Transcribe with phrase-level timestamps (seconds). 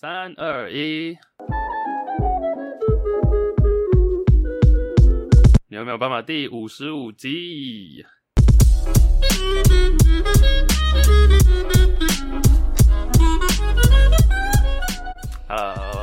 [0.00, 1.18] 三二一，
[5.66, 6.22] 你有没有办法？
[6.22, 8.06] 第五十五集
[15.48, 15.97] ，Hello，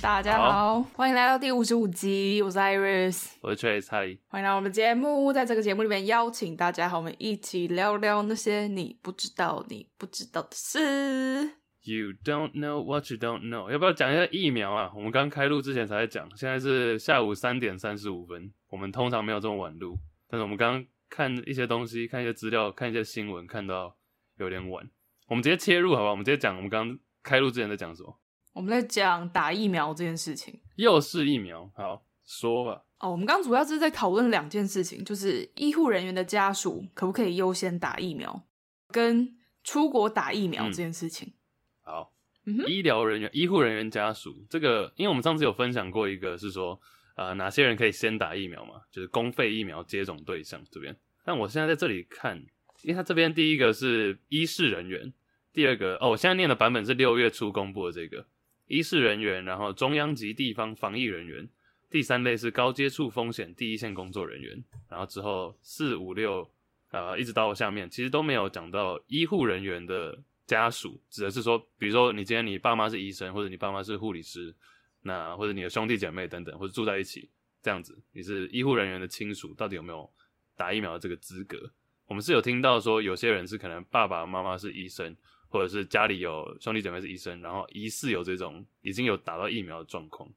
[0.00, 2.40] 大家好，好，欢迎来到第五十五集。
[2.40, 5.32] 我是 Iris，我是 Trace，嗨，欢迎来到我们节目。
[5.32, 11.50] 在这个节目里面，邀请大家和我们一起聊聊那些你不知道、你不知道的事。
[11.82, 13.70] You don't know what you don't know。
[13.70, 14.92] 要不要讲一下疫苗啊？
[14.94, 18.52] 我们刚开录之前才在讲，现在是下午三点三十五分。
[18.68, 23.96] 我们通常没有这么晚录，但是我们刚刚看一些东西，看一些资料，看一些新闻，看到
[24.36, 24.88] 有点晚。
[25.26, 26.10] 我们直接切入好不好？
[26.12, 28.18] 我们直接讲我们刚刚开录之前在讲什么。
[28.58, 32.82] 我们在讲打疫苗这件事情，又是疫苗，好说吧。
[32.98, 38.42] 哦，我们刚刚主要是在讨论两件事情，就是医护人员的家属可不可以优先打疫苗，
[38.88, 41.28] 跟出国打疫苗这件事情。
[41.28, 41.34] 嗯、
[41.82, 42.12] 好，
[42.46, 46.80] 嗯、医疗人员、医护人员家属这个，因为我们上次有分享过一个，是说
[47.14, 50.96] 呃哪些人可以先打疫苗嘛，就是公费疫苗接种对象这边。
[51.24, 52.36] 但我现在在这里看，
[52.82, 55.12] 因为他这边第一个是医事人员，
[55.52, 58.26] 第二个哦，我现在念的版本是六月初公布的这个。
[58.68, 61.48] 医事人员，然后中央及地方防疫人员，
[61.90, 66.48] 第三类是高接触风险第一线工作人员，然后之后四五六，
[66.90, 74.54] 呃，一直到下面，其实都没有讲到医护人员的家属，指的是说，比如说你今天你爸妈是医生，或者你爸妈是护理师，
[75.02, 77.30] 那或者你的兄弟姐妹等等，或者住在一起
[77.62, 80.10] 这样子，你是医护人员的亲属，到底有没有
[80.56, 81.72] 打疫苗的这个资格？
[82.06, 85.16] 我们是有听到说，有些人是可能爸爸妈妈是医生。
[85.48, 90.28] 或者是家里有兄弟姐妹是医生，然后疑似有这种已经有打到疫苗的状况，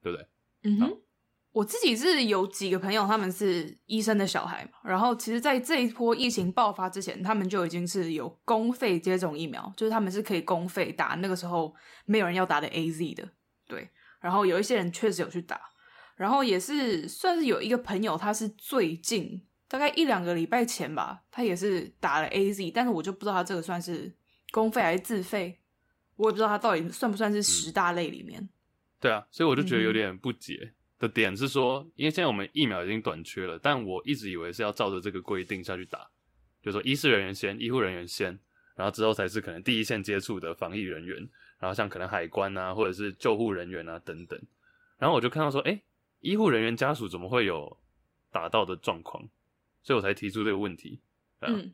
[0.00, 0.26] 对不对？
[0.62, 0.98] 嗯哼，
[1.50, 11.74] 我自己是有几个朋友，他们是医生的小孩嘛，然后其实，在这一波疫情爆发之前，他们就已经是有公费接种疫苗，就是他们是可以公费打，那个时候
[12.04, 13.28] 没有人要打的 AZ 的，
[13.66, 13.90] 对。
[14.20, 15.60] 然后有一些人确实有去打，
[16.14, 24.16] 然后也是算是有一个朋友，他是最近大概一两个礼拜前吧，他也是打了 AZ，但是我就不知道他这个算是。
[24.52, 25.58] 公费还是自费，
[26.14, 28.40] 我也不知道它到底算不算是十大类里面。
[28.40, 28.48] 嗯。
[29.00, 36.08] 对啊，所以我就觉得有点不解的点是说，嗯，因为现在我们疫苗已经短缺了，但我一直以为是要照着这个规定下去打，
[36.62, 38.38] 就是说医师人员先，医护人员先，
[38.76, 41.16] 然后之后才是可能第一线接触的防疫人员，
[41.58, 44.40] 然后像可能海关啊，或者是救护人员啊等等。
[44.98, 45.82] 然后我就看到说，哎，
[46.20, 47.76] 医护人员家属怎么会有
[48.30, 49.28] 打到的状况？
[49.82, 51.00] 所以我才提出这个问题。
[51.40, 51.72] 嗯。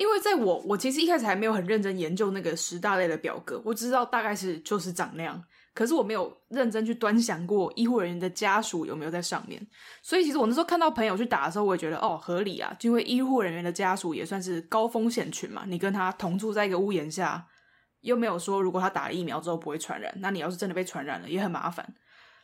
[0.00, 5.44] 因为在我我其实一开始还没有很认真研究那个十大类的表格，我只知道大概是就是长那样，
[5.74, 9.60] 可是我没有认真去端详过医护人员的家属有没有在上面。
[10.00, 17.46] 所以其实我那时候看到朋友去打的时候，我也觉得哦合理啊，因为医护人员的家属也算是高风险群嘛，你跟他同住在一个屋檐下，
[18.00, 21.86] 又没有说如果他打了疫苗之后不会传染，那你要是真的被传染了也很麻烦，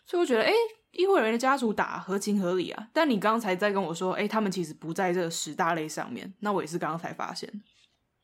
[0.04, 0.52] 所以我觉得诶
[0.96, 7.50] 医护人员的家属打合情合理啊，但你刚才在跟我说，哎、欸，他们其实不在这十大类上面，那我也是刚刚才发现。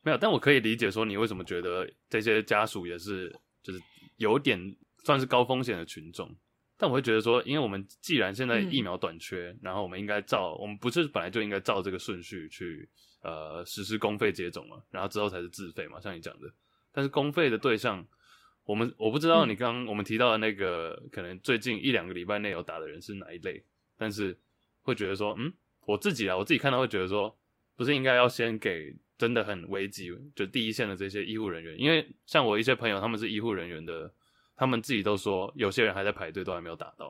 [0.01, 3.79] 没有，但我可以理解说你为什么觉得这些家属也是就是
[4.17, 4.59] 有点
[5.03, 6.35] 算是高风险的群众，
[6.77, 12.89] 但我会觉得说，因为我们既然现在疫苗短缺，嗯、然后我们应该照我们不是本来就应该照这个顺序去
[13.21, 16.51] 呃实施公费接种嘛，然后之后才是自费嘛，像你讲的，
[16.91, 18.05] 但是公费的对象。
[18.65, 23.61] 我们我不知道你刚刚我们提到的那个、嗯、可能最近一两个礼拜内有打的人是哪一类，
[23.97, 24.37] 但是
[24.81, 25.51] 会觉得说，嗯，
[25.85, 27.37] 我自己啊，我自己看到会觉得说，
[27.75, 34.09] 不是应该要先给真的很危急就第一线的这些医护人员，因为像我一些朋友他们是医护人员的，
[34.55, 37.07] 他们自己都说有些人还在排队都还没有打到，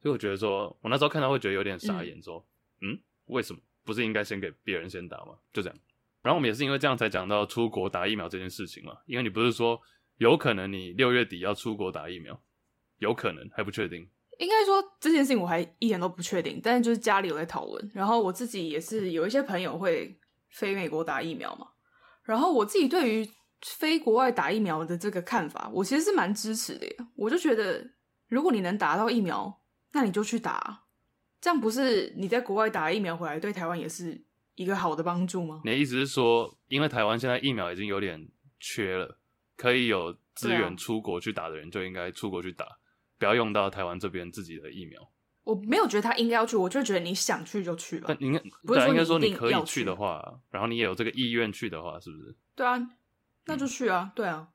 [0.00, 2.46] 所以我觉得说我那时候看到会觉得有点傻眼，说，
[2.80, 3.60] 嗯，嗯，为什么？
[3.84, 5.34] 不是应该先给别人先打吗？
[5.52, 5.76] 就这样，
[6.22, 9.80] 然后我们也是因为这样才讲到出国打疫苗这件事情嘛，因为你不是说。
[10.22, 12.40] 有可能你六月底要出国打疫苗，
[12.98, 14.08] 有可能还不确定。
[14.38, 20.16] 应该说这件事情我还一点都不确定，但是就是家里有在讨论，然后我自己也是有一些朋友会
[20.50, 21.66] 飞美国打疫苗嘛，
[22.22, 23.28] 然后我自己对于
[23.62, 26.96] 飞国外打疫苗的这个看法，我其实是蛮支持的耶。
[27.16, 27.84] 我就觉得
[28.28, 29.60] 如果你能打到疫苗，
[29.92, 30.84] 那你就去打，
[31.40, 34.24] 这样不是你在国外打疫苗回来对台湾也是
[34.54, 35.62] 一个好的帮助吗？
[35.64, 38.28] 你的意思是说，因为台湾现在疫苗已经有点。
[38.64, 39.18] 缺了，
[39.62, 42.66] 可以有资源出国去打的人就应该出国去打，
[43.16, 45.00] 不要用到台湾这边自己的疫苗。
[45.44, 48.06] 我没有觉得他应该要去，我就觉得你想去就去吧。
[48.08, 52.34] 但应该不是说应该说你你可以去的话，然后你也有这个意愿去的话，是不是？
[52.56, 52.76] 对啊，
[53.46, 54.02] 那就去啊。
[54.02, 54.48] 嗯、对啊，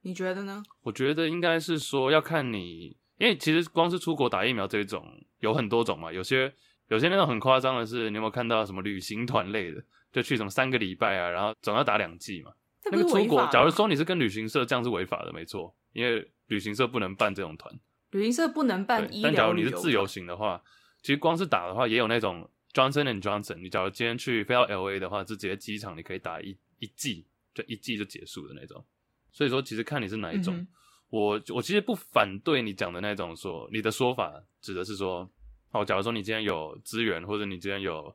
[0.00, 0.62] 你觉得呢？
[0.80, 5.06] 我觉得应该是说要看你，因为其实光是出国打疫苗这种
[5.40, 6.10] 有很多种嘛。
[6.10, 6.50] 有些
[6.88, 12.50] 有些那种很夸张的是，你有没有看到什么旅行团类的，就去什么三个礼拜啊，然后总要打两剂嘛。
[12.90, 17.72] 那个出国，假如说你是跟旅行社这样是违法的，没错，因为旅行社不能办这种团。
[18.10, 20.62] 旅行社不能办医疗，但假如你是自由行的话，
[21.02, 23.56] 其实光是打的话，也有那种 Johnson and Johnson。
[23.56, 28.84] 你假如今天去飞到 LA 的话，就直接机场你可以打一一剂，就一剂就结束的那种。
[29.32, 30.56] 所以说，其实看你是哪一种。
[30.56, 30.68] 嗯、
[31.08, 35.28] 我我其实不反对你讲的那种说，你的说法指的是说，
[35.72, 38.14] 哦，假如说你今天有资源，或者你今天有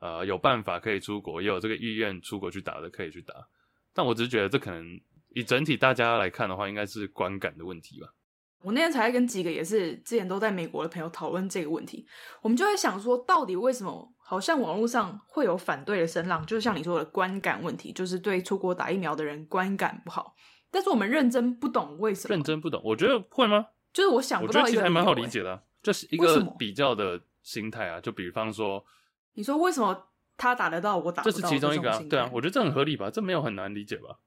[0.00, 3.34] 呃有办法可以出国，也有这个意愿出国去打的，可以去打。
[3.96, 5.00] 但我只是觉得这可能
[5.30, 8.12] 以整体大家来看的话，应该是观感的问题吧。
[8.62, 12.06] 我那天才跟几个也是之前都在美国的朋友讨论这个问题，
[12.42, 16.44] 我们就在想说，到底为什么好像网络上会有反对的声浪？
[16.44, 20.34] 就是像你说的观感问题，就是对出国打疫苗的人观感不好。
[20.70, 23.66] 但是我们认真不懂为什么，认真不懂，我觉得会吗？
[23.92, 28.00] 就是我想不到一个，我觉得其实还蛮好理解的啊，就是一个比较的心态啊。
[28.00, 28.84] 就比方说，
[29.34, 31.36] 你说为什么他打得到，我打不到？
[31.36, 33.10] 这是其中一个啊，对啊，我觉得这很合理吧？
[33.10, 34.18] 这没有很难理解吧？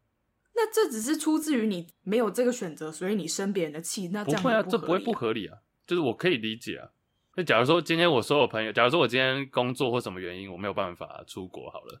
[0.54, 4.08] 那这只是出自于你没有这个选择，所以你生别人的气。
[4.08, 5.58] 那这样不，不会啊，这不会不合理啊。
[5.86, 6.88] 就是我可以理解啊。
[7.36, 12.00] 那假如说今天我所有朋友，假如说我今天工作或什么原因我没有办法出国，好了。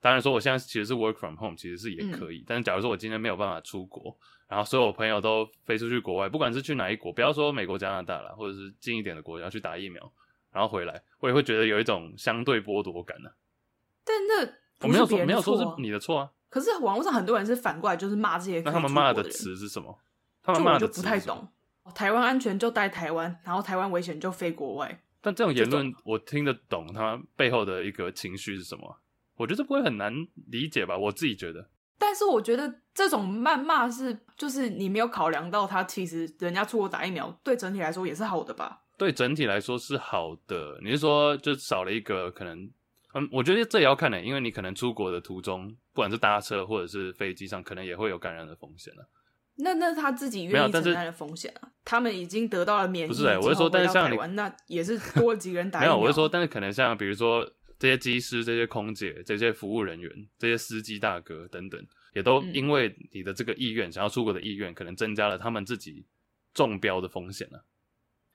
[0.00, 2.40] 当然说我现在其实是 work from home，其实是也可以。
[2.40, 4.14] 嗯、但是假如说我今天没有办法出国，
[4.46, 10.12] 然后所有朋友都飞出去国外，不管是去哪一国，不要说美国、加拿大啦，或者是近一点的国家去打疫苗，
[10.54, 13.34] 然后回来，我也会觉得有一种相对剥夺感呢、啊。
[14.04, 16.30] 但那我没有说没有说是你的错啊。
[16.48, 18.60] 可是网络上很多人是反过来，就是骂这些。
[18.60, 19.98] 那他们骂的词是什么？
[20.40, 21.48] 他们骂的不太懂。
[21.92, 25.02] 台湾安全就待台湾，然后台湾危险就飞国外。
[25.20, 29.00] 但这种言论我听得懂，他背后的一个情绪是什么？
[29.36, 30.12] 我觉得不会很难
[30.46, 30.96] 理解吧？
[30.96, 31.68] 我自己觉得。
[31.98, 38.82] 但是我觉得这种谩骂是，就是你没有考量到他其实人家出国打疫苗，对整体来说也是好的吧？
[39.04, 40.78] 对整体来说是好的。
[40.82, 42.70] 你是说就少了一个可能？
[43.16, 49.08] 嗯，我觉得这也要看的，因为你可能出国的途中，不管是搭车或者是飞机上，可能也会有感染的风险了。
[49.56, 51.70] 那那他自己愿意承担的风险啊？
[51.84, 53.38] 他们已经得到了免疫，不是、欸？
[53.38, 55.78] 我是说，但是像你，那也是多几个人打。
[55.78, 57.48] 没有，我是说，但是可能像比如说
[57.78, 61.80] 这些机师、这些空姐、这些服务人员、这些司机大哥等等，
[62.14, 66.04] 也都因为你的这个意愿，嗯、想要出国的意愿，可能增加了他们自己
[66.52, 67.64] 中标的风险了。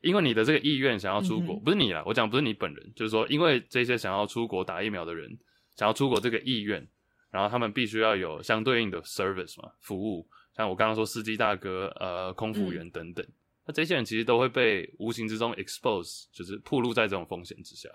[0.01, 5.38] 因为你的这个意愿想要出国，嗯、不是你啦，我讲不是你本人，就是说，因为这些想要出国打疫苗的人，
[5.75, 6.88] 想要出国这个意愿，
[7.31, 13.34] 然后他们必须要有相对应的 service 嘛，服务，像我刚刚说司机大哥、呃，空服员等等，嗯、
[13.68, 17.90] 那这些人其实都会被无形之中 expose，就是暴露在这种风险之下。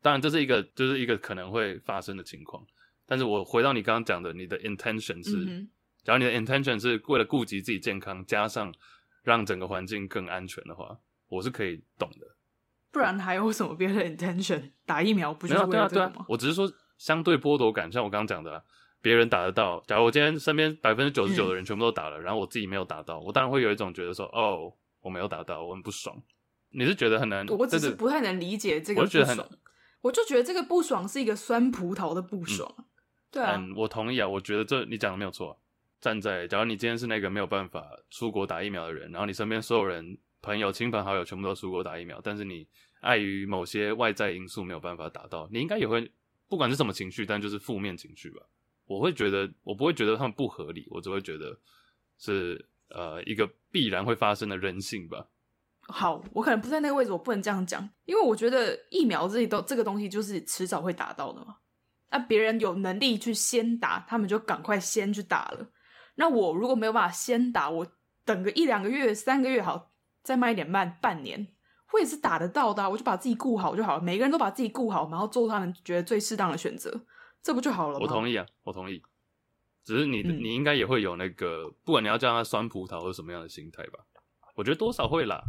[0.00, 2.62] 当然，这是一个，就是一个可能会发生的情况。
[3.06, 5.66] 但是我回到你刚刚讲的，你的 intention 是，
[6.02, 8.74] 假如你的 intention 是为了顾及自己健康，加上
[9.22, 10.98] 让整个环境更安全的话。
[11.34, 12.26] 我是可以懂的，
[12.90, 14.70] 不然还有什么别的 intention？
[14.86, 16.12] 打疫苗不就是为了这个吗？
[16.12, 18.62] 对啊，对啊，我只是说相对剥夺感，像我刚刚讲的，
[19.00, 19.82] 别人打得到。
[19.86, 26.16] 假如我今天身边百分之九十九的人全部都打了，嗯、然后我自己没有打到，我当然会有一种觉得说，哦，我没有打到，我很不爽。
[26.70, 27.46] 你是觉得很难？
[27.48, 29.22] 我只是不太能理解这个不爽。
[29.22, 29.58] 我就觉得很，
[30.02, 32.72] 我就觉得这个不爽是一个酸葡萄的不爽。
[32.78, 32.84] 嗯、
[33.30, 34.28] 对啊、嗯，我同意啊。
[34.28, 35.58] 我觉得这你讲的没有错。
[36.00, 40.18] 站在假如你今天是那个没有办法出国打疫苗的人，然后你身边所有人。
[40.44, 42.68] 朋友、亲朋好友全部都出国打疫苗，但是你
[43.00, 46.12] 碍于某些外在因素没有办法打到，你应该也会，
[46.48, 48.42] 不管是什么情绪，但就是负面情绪吧。
[48.86, 51.58] 我会觉得，我不会觉得他们不合理，我只会觉得
[52.18, 55.26] 是呃一个必然会发生的人性吧。
[55.80, 61.56] 好，我可能不在那个位置，我不能这样讲，因为我觉得疫苗这都这个东西就是迟早会打到的嘛。
[62.10, 65.66] 那别人有能力去先打，他们就赶快先去打了。
[66.16, 67.86] 那我如果没有办法先打，我
[68.24, 69.93] 等个一两个月、三个月好。
[70.24, 71.46] 再慢一点，慢半年，
[71.92, 72.88] 我也是打得到的啊。
[72.88, 74.02] 我就把自己顾好就好了。
[74.02, 77.04] 每个人都把自己顾好，然后做他们觉得最适当的选择，
[77.42, 78.00] 这不就好了吗？
[78.02, 79.02] 我同意啊，我同意。
[79.84, 83.98] 只是你，嗯、你应该也会有那个，不管你要叫他酸葡萄或什么样的心态吧？
[84.54, 85.44] 我觉得多少会啦。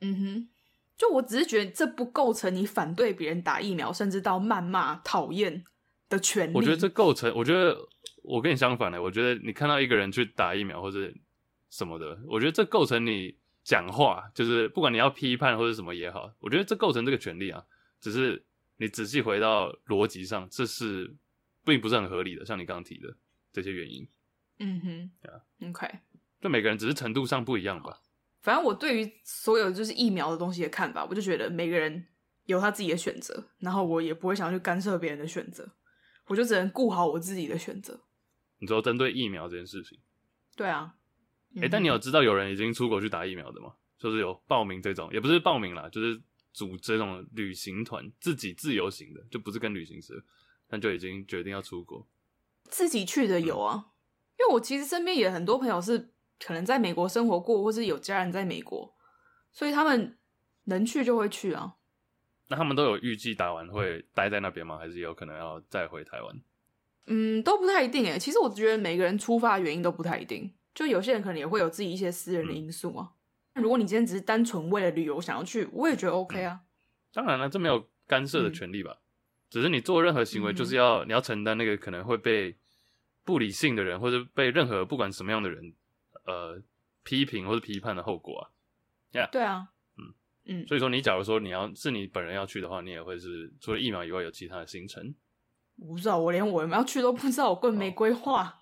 [0.00, 0.48] 嗯哼，
[0.96, 5.62] 就我只是觉得这不构成你反对别人打疫苗，甚至到谩骂、讨厌
[6.08, 6.56] 的权利。
[6.56, 7.76] 我觉得这构成，我觉得
[8.22, 9.02] 我跟你相反的。
[9.02, 11.12] 我觉得你看到一个人去打疫苗或者
[11.68, 13.38] 什么的，我觉得这构成你。
[13.70, 17.64] 讲话就是不管你要批判或者什么也好，我觉得这构成这个权利啊。
[18.00, 18.44] 只是
[18.78, 21.14] 你仔细回到逻辑上，这是
[21.64, 22.44] 并不是很合理的。
[22.44, 23.16] 像你刚刚提的
[23.52, 24.08] 这些原因，
[24.58, 25.88] 嗯哼，对啊，OK，
[26.40, 28.00] 就每个人只是程度上不一样吧。
[28.42, 32.08] 反正我对于所有就是疫苗的东西的看法，我就觉得每个人
[32.46, 35.70] 有他自己的选择，然后我也不会想要去干涉别人的选择，
[36.26, 38.00] 我就只能顾好我自己的选择。
[38.58, 40.00] 你说针对疫苗这件事情，
[40.56, 40.96] 对啊，
[41.56, 43.74] 哎、欸，但你有知道有人已经出国去打疫苗的吗？
[43.98, 46.20] 就是有报名这种，也不是报名啦，就是
[46.52, 50.14] 组这种旅行团，自己自由行的，就不是跟旅行社，
[50.68, 52.06] 但就已经决定要出国。
[52.64, 53.84] 自己去的有啊，嗯、
[54.38, 58.94] 因为我其实身边也很多朋友是可能在美国生活过，或是有家人在美国，
[59.52, 60.16] 所以他们
[60.64, 61.74] 能去就会去啊。
[62.48, 64.78] 那他们都有预计打完会待在那边吗？
[64.78, 66.40] 还是有可能要再回台湾？
[67.06, 68.18] 嗯，都不太一定诶。
[68.18, 73.12] 其实我觉得每个人出发的原因都不太一定，就有些人可能也会有自己一些私人的因素啊。
[73.54, 76.60] 嗯、如果你今天只是单纯为了旅游想要去，我也觉得 OK 啊。
[76.62, 76.66] 嗯、
[77.12, 78.92] 当然了，这没有干涉的权利吧？
[78.92, 79.02] 嗯、
[79.50, 82.56] 只是你做任何行为，就是要、嗯、你要承担那个可能会被
[83.24, 85.74] 不理性的人，或者被任何不管什么样的人，
[86.24, 86.62] 呃，
[87.02, 88.50] 批评或者批判的后果啊。
[89.12, 90.14] Yeah, 对啊，嗯
[90.46, 90.66] 嗯。
[90.68, 95.12] 所以说，你假如说你要是你本人要去的话，你也会是除了疫苗以外有其他的行程。
[95.76, 98.59] 我不知道，我连我有没有要去都不知道，我根本没规划。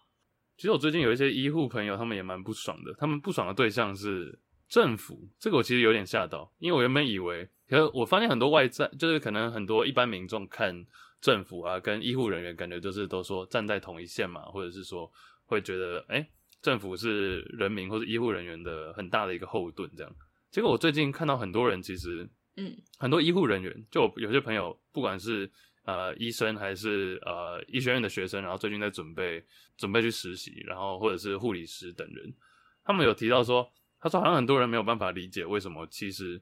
[0.58, 0.60] 哦。
[0.60, 2.92] 其实我最近有一些医护朋友，他们也蛮不爽的。
[2.98, 4.36] 他们不爽的对象是
[4.68, 10.84] 政府，这个我其实有点吓到，因为我原本以为，可是我发现很多外在，就是可能很多一般民众看
[11.20, 15.10] 政府啊，跟医护人员感觉就是都说站在同一线嘛，或者是说
[15.46, 16.28] 会觉得，哎，
[16.60, 20.12] 政府是人民或者医护人员的很大的一个后盾这样。
[20.50, 25.50] 结果我最近看到很多人，其实，嗯，很多医护人员，就有些朋友，不管是。
[25.88, 29.42] 呃，医生还是呃医学院的学生，然后最近在准备
[29.74, 32.30] 准备去实习，然后或者是护理师等人，
[32.84, 33.66] 他们有提到说，
[33.98, 36.38] 他说好像很多人没有办法理解为什么，其实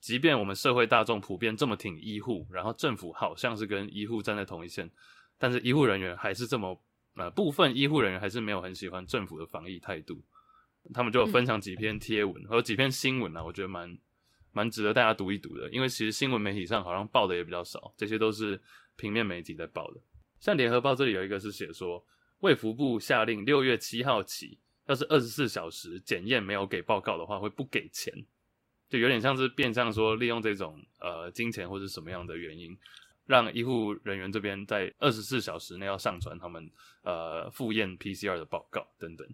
[0.00, 4.90] 即便我们社会大众普遍这么挺医护，然后政府好像是跟医护站在同一线，
[5.38, 6.78] 但是医护人员还是这么
[7.16, 10.22] 呃部分医护人员还是没有很喜欢政府的防疫态度，
[10.92, 13.96] 他们就有分享几篇贴文和、嗯、几篇新闻啊，我觉得蛮
[14.52, 18.60] 蛮值得大家读一读的，因为其实新闻媒体上好像报的也比较少，这些都是。
[19.00, 20.00] 平面媒体在报的，
[20.38, 22.04] 像联合报这里有一个是写说，
[22.40, 28.12] 卫福部下令六月七号起，要是二十四小时检验没有给报告的话，会不给钱，
[28.90, 32.76] 就有点像是变相说利用这种呃金钱或者什么样的原因，
[33.24, 36.70] 让医护人员这边在二十四小时内要上传他们
[37.02, 39.26] 呃复验 PCR 的报告等等。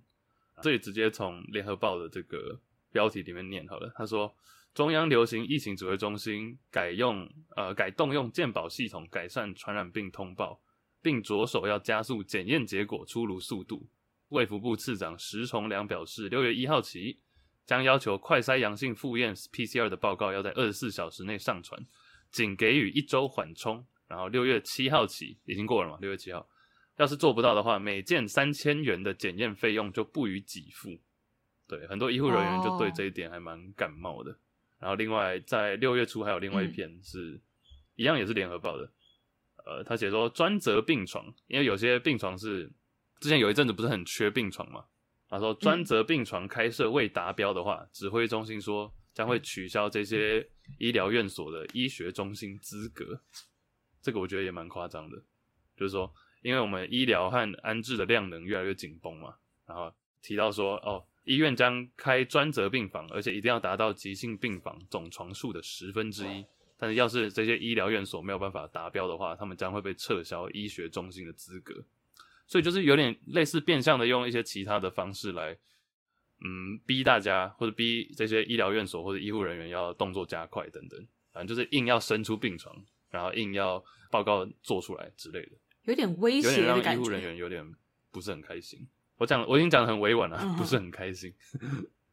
[0.62, 2.56] 这里直接从联合报的这个
[2.92, 4.32] 标题里面念好了，他说。
[4.76, 10.60] 中央流行疫情指挥中心改用呃改动用健保系统改善传染病通报，
[11.00, 13.88] 并着手要加速检验结果出炉速度。
[14.28, 17.18] 卫福部次长石崇良表示，六月一号起
[17.64, 21.82] 将要求快筛阳性复验 PCR 的报告要在二十四小时内上传，
[22.30, 23.82] 仅给予一周缓冲。
[24.06, 25.96] 然后六月七号起已经过了嘛？
[26.02, 26.46] 六月七号，
[26.98, 31.00] 要是做不到的话，每件三千元的检验费用就不予给付。
[31.66, 34.38] 对，很多医护人员就对这一点还蛮感冒的。
[34.78, 37.40] 然后，另外在六月初还有另外一篇是，嗯、
[37.94, 38.92] 一样也是联合报的，
[39.64, 42.70] 呃，他写说专责病床，因为有些病床是
[43.18, 44.84] 之前有一阵子不是很缺病床嘛，
[45.30, 50.46] 他说专责病床开设未达标的话，嗯、指挥中心说将会取消这些
[50.78, 53.18] 医疗院所的医学中心资格，
[54.02, 55.16] 这个我觉得也蛮夸张的，
[55.74, 59.90] 就是说，因为我们医疗和安置的量能越来越紧绷嘛，然后
[60.20, 61.02] 提到说哦。
[61.26, 66.46] 医院将开专责病房，而且一定要达到急性病房总床数的十分之一。
[66.78, 71.84] 但是，要是这些医疗院所没有办法达标的话，他们将会被撤销医学中心的资格。
[72.46, 75.56] 所以，就是有点类似变相的用一些其他的方式来，
[76.44, 81.06] 嗯，逼大家或者逼这些医疗院所或者医护人员要动作加快等等。
[81.32, 82.74] 反正就是硬要伸出病床，
[83.10, 85.52] 然后硬要报告做出来之类的，
[85.84, 87.74] 有点威胁的感觉，让医护人员有点
[88.10, 88.86] 不是很开心。
[89.18, 91.32] 我讲，我已经讲的很委婉了，不是很开心。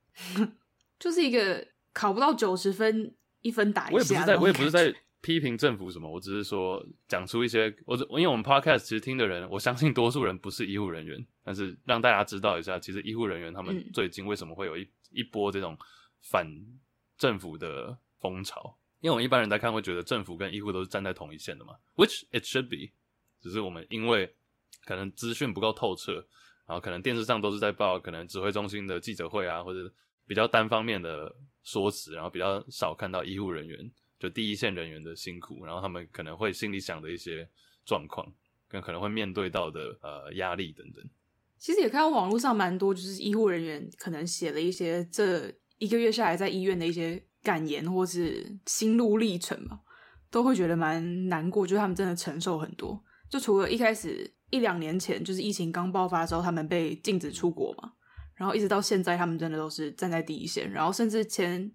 [1.00, 4.00] 就是一个考不到九十分，一分打一下。
[4.00, 15.78] 我也不是在，我也不是在批评政府什么，我只是说讲出一些，我因为我们 podcast 其实听的人，我相信多数人不是医护人员，但是让大家知道一下，其实医护人员他们最近为什么会有一一波这种
[16.22, 16.48] 反
[17.18, 18.78] 政府的风潮？
[19.02, 22.94] 因为我们一般人在看会觉得政府跟医护都是站在同一线的嘛，which it should be，
[23.42, 24.34] 只是我们因为
[24.86, 26.26] 可能资讯不够透彻。
[26.66, 29.94] 然后可能电视上都是在报可能指挥中心的记者会啊，或者
[30.26, 31.30] 比较单方面的
[31.62, 37.46] 说辞，然后比较少看到医护人员就第一线人员的辛苦，然后他们可能会心里想的一些
[37.86, 38.26] 状况，
[38.70, 41.04] 跟可能会面对到的呃压力等等。
[41.58, 49.82] 其实也看到网络上蛮多，就是医护人员可能写了一些这一个月下来在医院的一些感言或是心路历程嘛，
[50.32, 54.34] 都会觉得蛮难过，就是他们真的承受很多，就除了一开始。
[54.54, 57.94] 一两年前，就是疫情刚爆发的时候，他们被禁止出国嘛，
[58.36, 60.72] 然后一直到现在，他们真的都是站在第一线。
[60.72, 61.72] 然后甚至前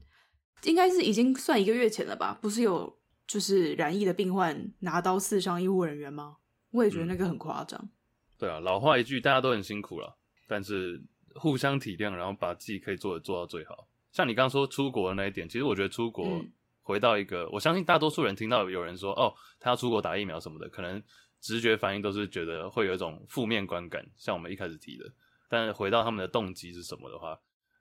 [0.62, 6.36] 应该是已经算一个月前了吧，不是有就是染疫的病患拿刀刺伤医护人员吗？
[6.70, 7.80] 我也觉得那个很夸张。
[7.82, 7.90] 嗯。
[8.38, 10.16] 对啊，老话一句，大家都很辛苦了，
[10.46, 11.02] 但是
[11.34, 13.88] 互相体谅，然后把自己可以做的做到最好。
[14.12, 16.40] 像你刚刚说出国的那一点，其实我觉得出国
[16.82, 21.02] 回到一个，嗯、我相信大多数人听到有人说哦，他要出国打疫苗什么的，可能
[21.40, 25.04] 直觉反应都是觉得会有一种负面观感，像我们一开始提的。
[25.48, 27.38] 但回到他们的动机是什么的话，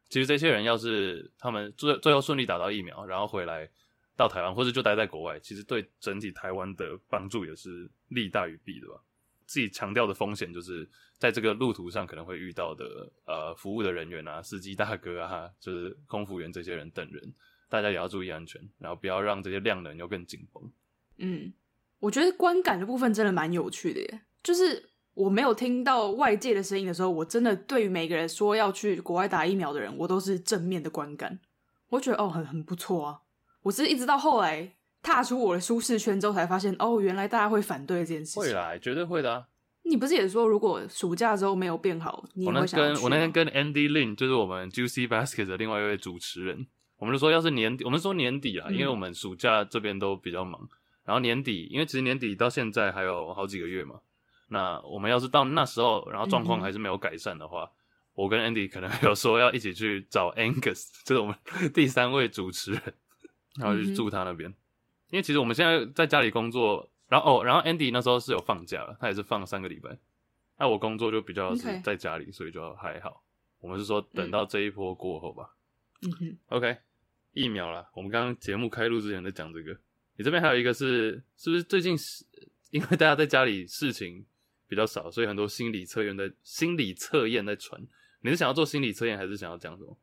[0.09, 3.69] 其实这些人要是他们最最后顺利打到疫苗，然后回来
[4.15, 9.01] 到台湾，或者就待在国外，其实对整体台湾的帮助也是利大于弊的吧。
[9.45, 17.33] 自己强调的风险就是在这个路途上可能会遇到的，呃，服务的人员啊，司机大哥啊，就是空服员这些人等人，
[17.69, 20.71] 大家也要注意安全，然后不要让这些量能又更紧绷。
[21.17, 21.53] 嗯，
[21.99, 31.39] 我觉得观感的部分真的蛮有趣的耶，就是我没有听到外界的声音的时候，我真的对于每个人说要去国外打疫苗的人，我都是正面的观感，
[31.89, 33.19] 我觉得哦，很很不错啊。
[33.63, 34.73] 我是一直到后来。
[35.03, 38.41] 踏出我的舒适圈之后，才发现哦，原来大家会反对这件事情。
[38.41, 39.45] 会啦，绝对会的啊！
[39.83, 42.81] 你不是也说，如果暑假之后没有变好，你会想？
[42.81, 50.67] 我那跟我那天跟 Andy Lin，就是我们 Juicy Basket 的另外一位主持人，我们就说，要是年底，我们说年底啊，嗯、因为我们暑假这边都比较忙，
[51.07, 54.01] 然后年底，因为其实年底到现在还有好几个月嘛，
[54.49, 57.71] 那我们要是到那时候，然后状况还是没有改善的话，嗯、
[58.13, 61.35] 我跟 Andy 可能有说要一起去找 Angus， 就是我们
[61.73, 62.93] 第三位主持人，
[63.55, 64.51] 然后去住他那边。
[64.51, 64.55] 嗯
[65.09, 69.97] 因为其实我们现在在家里工作，然后哦，然后 Andy 那时候是有放假了，他也是放三个礼拜。
[70.57, 73.23] 那我工作就比较是在家里.所以就还好。
[73.61, 75.55] 我们是说等到这一波过后吧。
[76.01, 76.37] 嗯哼。
[76.47, 76.75] OK，
[77.31, 79.79] 疫苗啦，我们刚刚节目开录之前在讲这个。
[80.17, 82.25] 你这边还有一个是，是不是最近是
[82.71, 84.25] 因为大家在家里事情
[84.67, 87.79] 比较少，所以很多心理测验的心理测验在传？
[88.21, 89.97] 你是想要做心理测验，还是想要讲什么？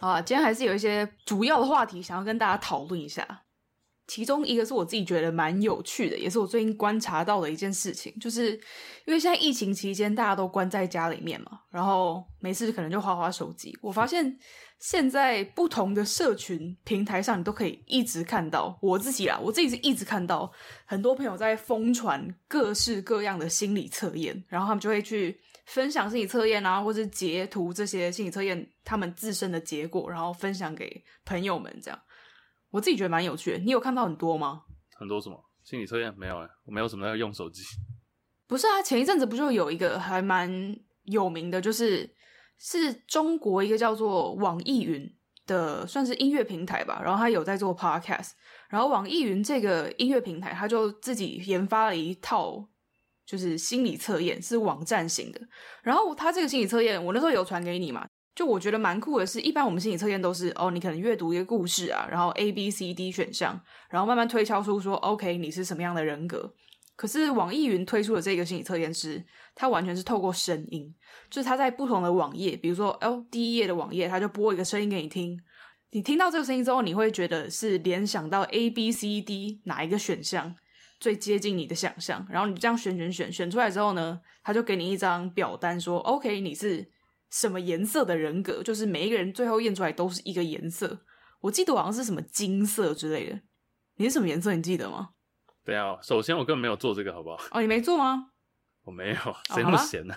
[0.00, 3.44] 啊，今天还是有一些主要的话题想要跟大家讨论一下。
[4.12, 8.50] 其中一个是我自己觉得蛮有趣的，也是我最近观察到的一件事情，就是
[9.06, 13.74] 因为现在疫情期间大家都关在家里面嘛，然后没事可能就划划手机。
[13.80, 14.38] 我发现
[14.80, 20.52] 现在不同的社群平台上，你都可以一直看到我自己啦，我自己是一直看到
[20.84, 31.98] 很多朋友在疯传各式各样的心理测验，然后他们就会去分享心理测验啊，或是截图这些心理测验他们自身的结果，然后分享给朋友们这样。
[32.72, 34.62] 我自己觉得蛮有趣的，你有看到很多吗？
[34.96, 36.12] 很多什么心理测验？
[36.18, 37.62] 没有哎，我没有什么要用手机。
[38.48, 42.14] 不是啊，前一阵子不就有一个还蛮有名的，就是
[42.58, 45.14] 是中国一个叫做网易云
[45.46, 47.00] 的，算是音乐平台吧。
[47.04, 48.32] 然后他有在做 podcast，
[48.68, 52.68] 然后网易云这个音乐平台，他就自己研发了一套
[53.26, 55.40] 就是心理测验，是网站型的。
[55.82, 58.06] 然后他这个心理测验，我那时候有传给你嘛。
[58.34, 66.54] 就我觉得蛮酷的是，一般我们心理测验都是哦，你可能阅读一个故事啊，然后 A、B、C、D 选项，然后慢慢推敲出说，OK，你是什么样的人格。
[66.96, 69.22] 可是网易云推出的这个心理测验是，
[69.54, 70.94] 它完全是透过声音，
[71.28, 75.38] 就是它在不同的网页，比如说哦，第一页的网页，它就播一个声音给你听，
[75.90, 80.54] 你听到这个声音之后，你会觉得是联想到 A、B、C、D 哪一个选项
[81.00, 86.91] 最接近你的想象，然后你这样选选选选出来之后呢，他就给你一张表单说，OK，你是。
[87.32, 88.62] 什么颜色的人格？
[88.62, 91.00] 就是每一个人最后验出来都是一个颜色。
[91.40, 93.40] 我记得好像是什么金色之类的。
[93.96, 94.54] 你是什么颜色？
[94.54, 95.10] 你记得吗？
[95.64, 97.38] 对啊，首先我根本没有做这个，好不好？
[97.50, 98.26] 哦，你没做吗？
[98.84, 100.14] 我没有，谁那么闲呢？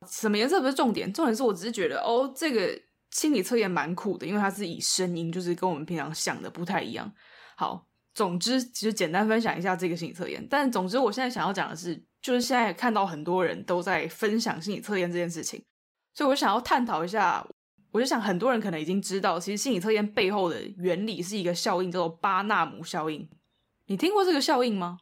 [0.00, 2.80] 哦， 什么颜色不是重点，重点是我只是觉得哦，这个
[3.10, 7.12] 心理测验蛮酷的，因为它是以声音，就是跟我们平常想的不太一样。
[7.56, 10.46] 好，总之其实简单分享一下这个心理测验。
[10.48, 15.64] 但总之，我现在想要讲的是，就是现在看到很多人都在分享心理测验这件事情。
[16.18, 17.46] 所以我想要探讨一下，
[17.92, 23.30] 我就想很多人可能已经知道，其实心理测验背后的原理是一个效应，叫做巴纳姆效应。
[23.86, 24.98] 你听过这个效应吗？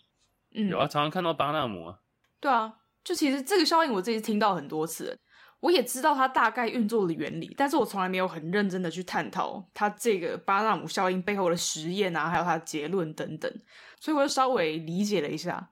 [0.55, 2.01] 嗯，有啊，常常看到巴纳姆啊。
[2.39, 5.19] 对啊，就其实这个效应我自己听到很多次，
[5.61, 13.51] 我也知道它大概运作的原理，但是我从来没有很认真的去探讨它这个巴纳姆效应背后的实验啊，还有它的结论等等。
[13.99, 15.71] 所以我就稍微理解了一下。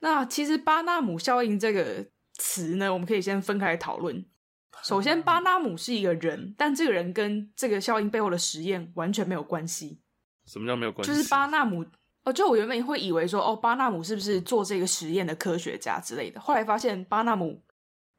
[0.00, 4.26] 那其实巴纳姆效应这个词呢，我们可以先分开来讨论。
[4.82, 10.00] 首先，巴纳姆是一个人，但这个人跟这个效应背后的实验完全没有关系。
[10.46, 11.12] 什么叫没有关系？
[11.12, 11.84] 就是巴纳姆
[12.24, 16.40] 哦，就我原本会以为说，哦，巴纳姆是不是做这个实验的科学家之类的？
[16.40, 17.62] 后来发现，巴纳姆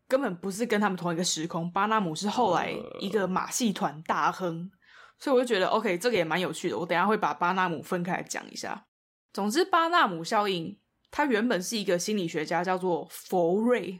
[0.08, 1.72] 根本不是跟他们同一个时空。
[1.72, 4.72] 巴纳姆是后来一个马戏团大亨，
[5.18, 6.78] 所以我就觉得，OK，这个也蛮有趣的。
[6.78, 8.86] 我等一下会把巴纳姆分开来讲一下。
[9.34, 10.78] 总之，巴纳姆效应
[11.10, 14.00] 他原本是一个心理学家，叫做佛瑞，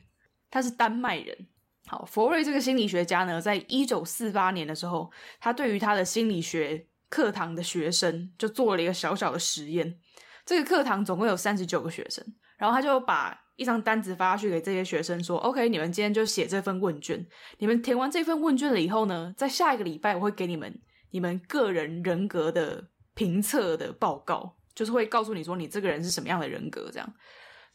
[0.50, 1.48] 他是丹麦人。
[1.92, 10.00] 好，佛瑞这个心理学家呢，在一九四八年的时候，他对于他的心理学课堂的学生就做了一个小小的实验。
[10.46, 12.26] 这个课堂总共有三十九个学生，
[12.58, 17.28] 然后他就把一张单子发去给这些学生说：“OK，你们今天就写这份问卷。
[17.58, 20.74] 你们填完这份问卷了以后呢，在下一个礼拜我会给你们
[21.10, 26.90] 你们个人人格的评测的报告，就是会告诉你说你这个人是什么样的人格。
[26.90, 27.14] 这样，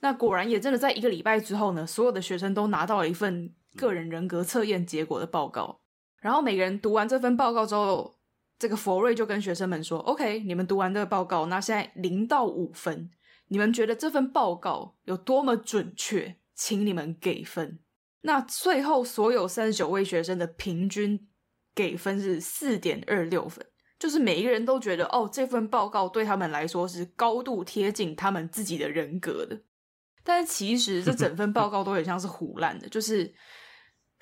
[0.01, 5.81] 那果然也真的在一个礼拜之后呢，所有的学生都拿到了一份。”个人人格测验结果的报告，
[6.21, 8.17] 然后每个人读完这份报告之后，
[8.59, 13.11] 这个佛瑞就跟学生们说：“OK，你们读完这个报告，那现在零到五分，
[13.49, 16.37] 你们觉得这份报告有多么准确？
[16.55, 17.79] 请你们给分。”
[18.23, 21.29] 那最后所有三十九位学生的平均
[21.75, 23.65] 给分是四点二六分，
[23.99, 29.61] 就是每一个人都觉得哦，这份报告对他们来说是高度贴近他们自己的人格的。
[30.25, 33.33] 但是其实这整份报告都很像是唬烂的，就是。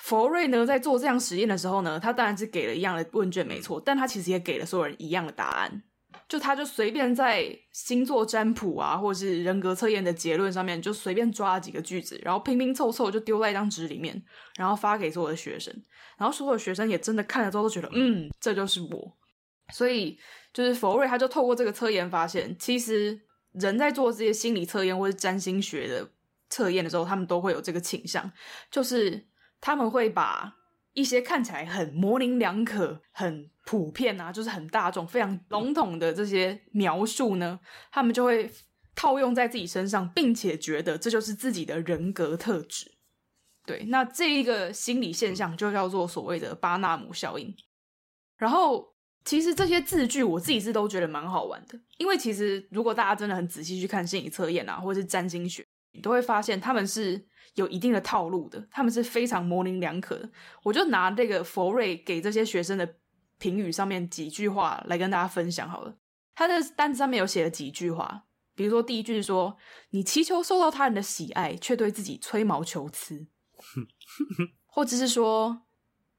[0.04, 5.82] 佛瑞呢，在做这样实验的时候呢，他当然是给了一样的问卷，没错，但他其实也给了所有人一样的答案。
[6.28, 14.22] 就他就随便在星座占卜啊，或者是人格测验的结论上面，就随便抓了几个句子，然后拼拼凑凑就丢在一张纸里面，
[14.56, 15.74] 然后发给所有的学生。
[16.18, 19.16] 然后所有的学生也真的看了之后都觉得，嗯，这就是我。
[19.72, 20.18] 所以
[20.52, 23.18] 就是佛瑞他就透过这个测验发现，其实
[23.52, 26.10] 人在做这些心理测验或是占星学的
[26.50, 28.30] 测验的时候，他们都会有这个倾向，
[28.70, 29.24] 就是。
[29.64, 30.55] 他们会把
[30.92, 37.59] 一些看起来很模棱两可、很普遍啊，就是很大众、非常笼统的这些描述呢，
[37.90, 38.50] 他们就会
[38.94, 42.92] 套用在自己身上，并且觉得这就是自己的人格特质。
[43.64, 47.57] 对，那这一个心理现象就叫做所谓的巴纳姆效应。
[48.37, 57.26] 然后，其实这些字句我自己是都觉得蛮好玩的，因为其实如果大家真的很仔细去看心理测验啊，或者是占星学，你都会发现他们是。
[57.54, 60.28] 有一定的套路的，他们是非常模棱两可的。
[60.64, 62.96] 我就拿这个佛瑞给这些学生的
[63.38, 65.94] 评语上面几句话来跟大家分享好了。
[66.35, 68.24] 他的单子上面有写了几句话，
[68.57, 69.57] 比如说第一句是说
[69.90, 73.28] ：“你祈求受到他人的喜爱，却对自己吹毛求疵。
[74.66, 75.62] ”或者是说：“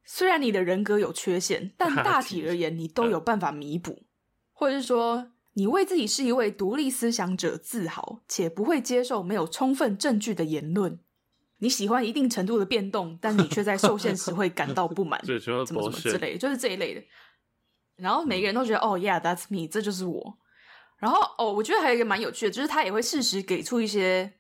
[0.06, 4.06] 虽然你的人格有缺陷，但大体而言，你都有办法弥补。”
[4.56, 11.00] 或者是说：“你为自己是一位独立思想者自豪，且不会接受没有充分证据的言论。”
[11.60, 17.02] 你喜欢一定程度的变动，但你却在受限时会感到不满， 怎么怎么之类的，就是这一类的。
[17.96, 20.38] 然后每个人都觉得，哦，Yeah，that's me，这就是我。
[20.98, 24.34] 然后哦，我觉得还有一个蛮有趣的，就是他也会适时给出一些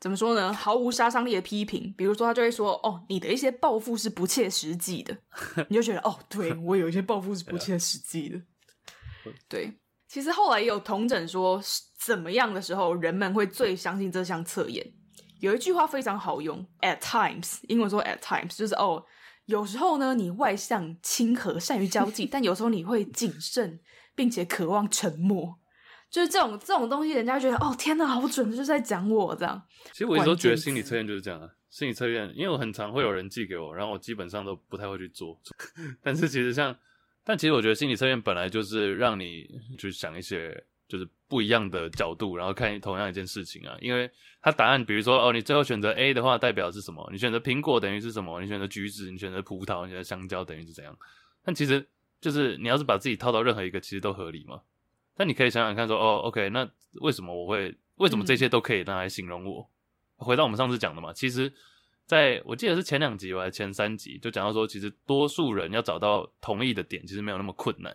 [0.00, 1.94] 怎么说呢，毫无杀伤力的批评。
[1.96, 5.16] 比如说，他就会说，哦，你的一些抱负是不切实际的，
[5.68, 8.42] 你就觉得，哦，对， 我有一些抱负是不切实际的。
[9.48, 9.72] 对，
[10.16, 11.60] 其实后来也有统整说，
[11.98, 14.82] 怎么样的时候人们会最相信这项测验。
[15.40, 19.04] 有一句话非常好用，at times，英文说 at times，就是哦，
[19.44, 23.78] 有时候呢，你外向、亲和、善于交际， 但有时候你会谨慎，
[24.14, 25.58] 并且渴望沉默，
[26.10, 29.62] 就是这种这种东西，人家觉得哦，天哪，好准，就是在讲我这样。
[29.92, 35.38] 其实我一直都觉得心理测验就是这样啊，心理测验，因为我很常会有人寄给我，然后我基本上都不太会去做，
[36.02, 36.74] 但是其实像，
[37.26, 40.64] 但其实我觉得心理测验本来就是让你去想一些。
[40.88, 44.08] 就是不一样的角度，然后看同样一件事情啊，因为
[44.40, 47.04] 它答案，比如说哦，你最后选择 A 的话，代表是什么？
[47.10, 48.40] 你选择苹果等于是什么？
[48.40, 50.96] 你选择橘子，你选择葡萄，你选择香蕉等于是怎样？
[51.44, 51.84] 但其实
[52.20, 54.60] 就是你要是把自己套到任何一个，其实都合理嘛。
[55.16, 57.74] 但你可以想想看说，说哦，OK，那为什么我会？
[57.96, 59.68] 为什么这些都可以拿来形容我？
[60.18, 61.52] 嗯、回到我们上次讲的嘛，其实
[62.06, 67.94] 在我记得是前两集还是前三集，就讲到说，其实多数人要找到同意的点，其实没有那么困难。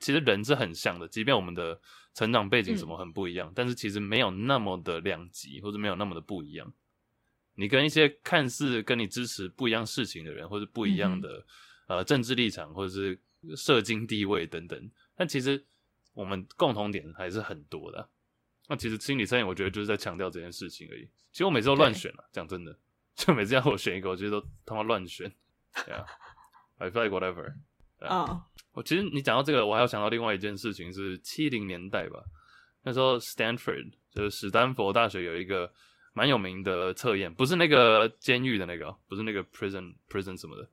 [0.00, 1.78] 其实人是很像的，即便我们的
[2.14, 6.72] 成长背景什么很不一样，嗯、但是其实没有那么的两极，或者没有那么的不一样。
[7.56, 11.44] 你跟一些看似跟你支持不一样事情的人，或者不一样的、
[11.88, 13.18] 嗯、呃政治立场，或者是
[13.56, 15.62] 社经地位等等，但其实
[16.14, 18.08] 我们共同点还是很多的。
[18.68, 21.06] 那其实心理测验，我觉得就是在强调这件事情而已。
[21.30, 22.74] 其实我每次都乱选了，讲真的，
[23.14, 25.30] 就每次要我选一个，我觉得都他妈乱选。
[25.74, 27.54] Yeah，I feel like whatever。
[28.00, 28.42] 啊，uh.
[28.72, 32.22] 我其实你讲到这个，我还要想到另外一件事情，是七零年代吧。
[32.82, 35.72] 那时候 Stanford 就是史丹佛大学有一个
[36.12, 40.68] 蛮有名的测验，不是那个监狱的那个，不是那个 prison prison 什么的，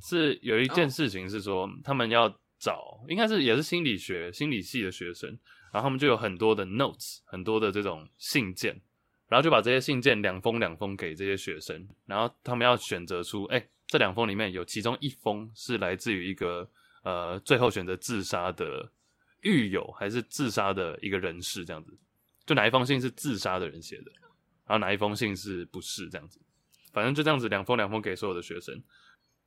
[0.00, 1.70] 是有一件事情是说，oh.
[1.84, 2.28] 他们要
[2.58, 5.30] 找，应该是也是心理学心理系的学生，
[5.72, 8.80] 然后他们就有很多的 notes，很多的这种信件，
[9.32, 13.66] 然后就把这些信件两封两封给这些学生，然后他们要选择出，哎。
[13.88, 16.66] 这两封里面有其中一封是来自于一个
[17.02, 18.90] 呃，最后选择自杀的
[19.42, 21.94] 狱友，还是自杀的一个人士这样子。
[22.46, 24.10] 就哪一封信是自杀的人写的，
[24.66, 26.40] 然后哪一封信是不是这样子，
[26.90, 28.82] 反正就这样子两封两封给所有的学生，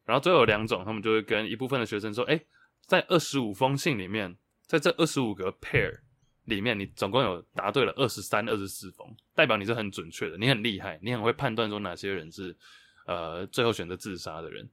[0.06, 2.40] 然后最后两种，他们就会跟一部分的学生说，哎，
[2.86, 6.02] 在二十五封信里面，在这二十五个 pair
[6.46, 12.56] 里面，你总共有答对了二十三、二十四封，代表你是很准确的，你很厉害，你很会判断说哪些人是
[13.06, 14.68] 呃最后选择自杀的人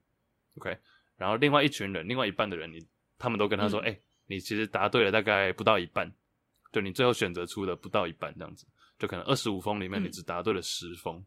[0.56, 0.76] ，OK，
[1.16, 2.78] 然后另外一群人，另外一半的人，你
[3.18, 6.10] 他们都跟他说，哎、嗯，你其实答对了大概不到一半。
[6.72, 8.66] 就你最后选择出的不到一半这样子，
[8.98, 11.24] 就可能二十五封里面你只答对了十封，嗯，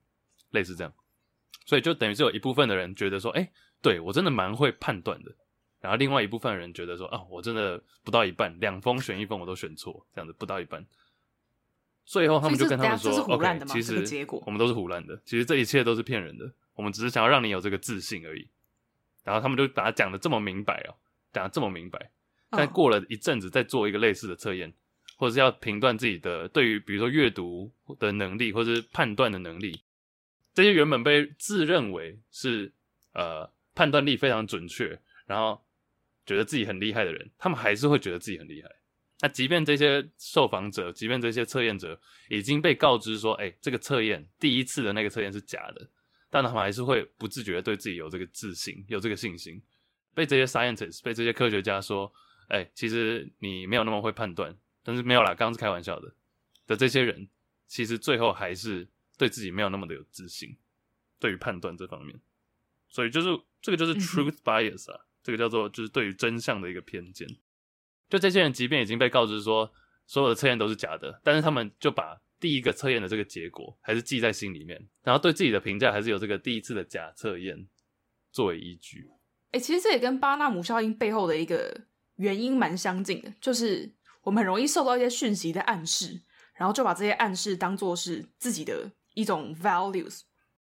[0.49, 0.91] 类似这样，
[1.67, 5.31] 所以就等于是有一部分的人觉得说，哎、欸，对我真的蛮会判断的，
[5.85, 10.83] 然后另外一部分人觉得说，啊，我真的不到一半，两封选一封我都选错，这样子不到一半，
[12.05, 18.47] 最后他们就跟他们说，OK，其实结果我们都是胡乱的，其实这一切都是骗人的，我们只是想要让你有这个自信而已，
[19.23, 20.95] 然后他们就把它讲的这么明白哦，
[21.31, 22.09] 讲的这么明白，
[22.49, 24.73] 但过了一阵子再做一个类似的测验。
[25.17, 29.79] 或者是要评断自己的对于比如说阅读的能力，或者是判断的能力，
[30.53, 32.69] 这些原本被自认为是
[33.13, 35.63] 呃判断力非常准确，然后
[36.25, 38.69] 觉得自己很厉害的人，他们还是会觉得自己很厉害。
[39.21, 45.89] 那即便这些受访者，即便这些测验者已经被告知说，哎，这个测验第一次的那个测验是假的，
[46.29, 49.61] 但他们还是会不自觉对自己有这个自信，有这个信心。
[50.13, 52.11] 被这些 scientists，被这些科学家说，
[52.49, 54.55] 哎，其实你没有那么会判断。
[54.83, 56.13] 但是没有啦，刚刚是开玩笑的。
[56.67, 57.27] 的这些人，
[57.67, 60.57] 其实最后还是对自己没有那么的有自信，
[61.19, 62.19] 对于判断这方面，
[62.89, 63.29] 所以就是
[63.61, 67.27] 这个就是 truth bias 啊，嗯、这个叫做就是对于真相的一个偏见。
[68.07, 69.69] 就这些人，即便已经被告知说
[70.05, 77.67] 所有的测验都是假的，但是他们就把第一个测验的这个结果还是记在心里面，然后对自己的评价还是有这个第一次的假测验
[78.31, 79.09] 作为依据。
[79.51, 81.85] 哎、其实这也跟巴纳姆效应背后的一个
[82.17, 83.93] 原因蛮相近的，就是。
[84.25, 86.19] 我们很容易受到一些讯息的暗示，
[86.55, 90.21] 然后就把这些暗示当做是自己的一种 values。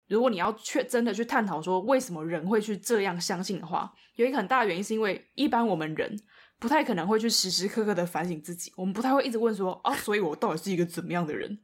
[0.08, 6.16] 如果你要去真的去探讨说为什么人会去这样相信的话，有一个很大的原因是因为一般我们人
[6.58, 11.58] 不太可能会去时时刻刻的反省自己，我们不太会一直问说啊，所以我到底是一个怎么样的人？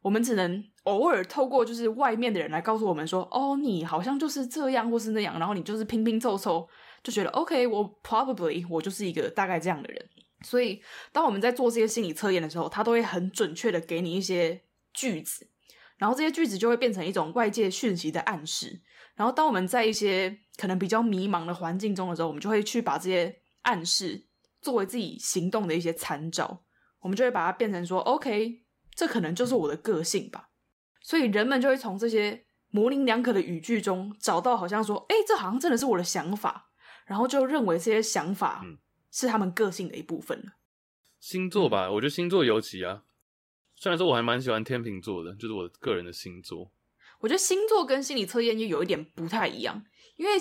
[0.00, 6.68] 我们只能偶尔透过就是外面的人来告诉我们说，哦，你好像就是这样或是那样，然后你就是拼拼凑凑
[7.02, 10.08] 就觉得 OK，我 probably 我就是一个大概这样的人。
[10.44, 14.62] 所以，当我们在做这些心理测验的时候，他都会很准确的给你一些
[14.94, 15.48] 句子，
[15.98, 18.80] 然后这些句子就会变成一种外界讯息的暗示。
[19.14, 24.26] 然后，当我们在一些可能比较迷茫的环境中的时候，我们就会去把这些暗示
[24.62, 26.64] 作为自己行动的一些参照，
[27.00, 28.62] 我们就会把它变成说：“OK，
[28.94, 30.48] 这可能就是我的个性吧。”
[31.02, 36.70] 所以，人们就会从这些模棱两可的语句中找到，好像说：“哎，这好像真的是我的想法。”
[37.04, 38.62] 然后就认为这些想法。
[38.64, 38.78] 嗯
[39.10, 40.52] 是他们个性的一部分了。
[41.18, 43.04] 星座吧，我觉得星座尤其啊。
[43.80, 46.70] 虽然说我还蛮喜欢天秤座的，就是我个人的星座。
[47.20, 49.82] 我觉得星座跟心理测验又有一点不太一样，
[50.16, 50.32] 因为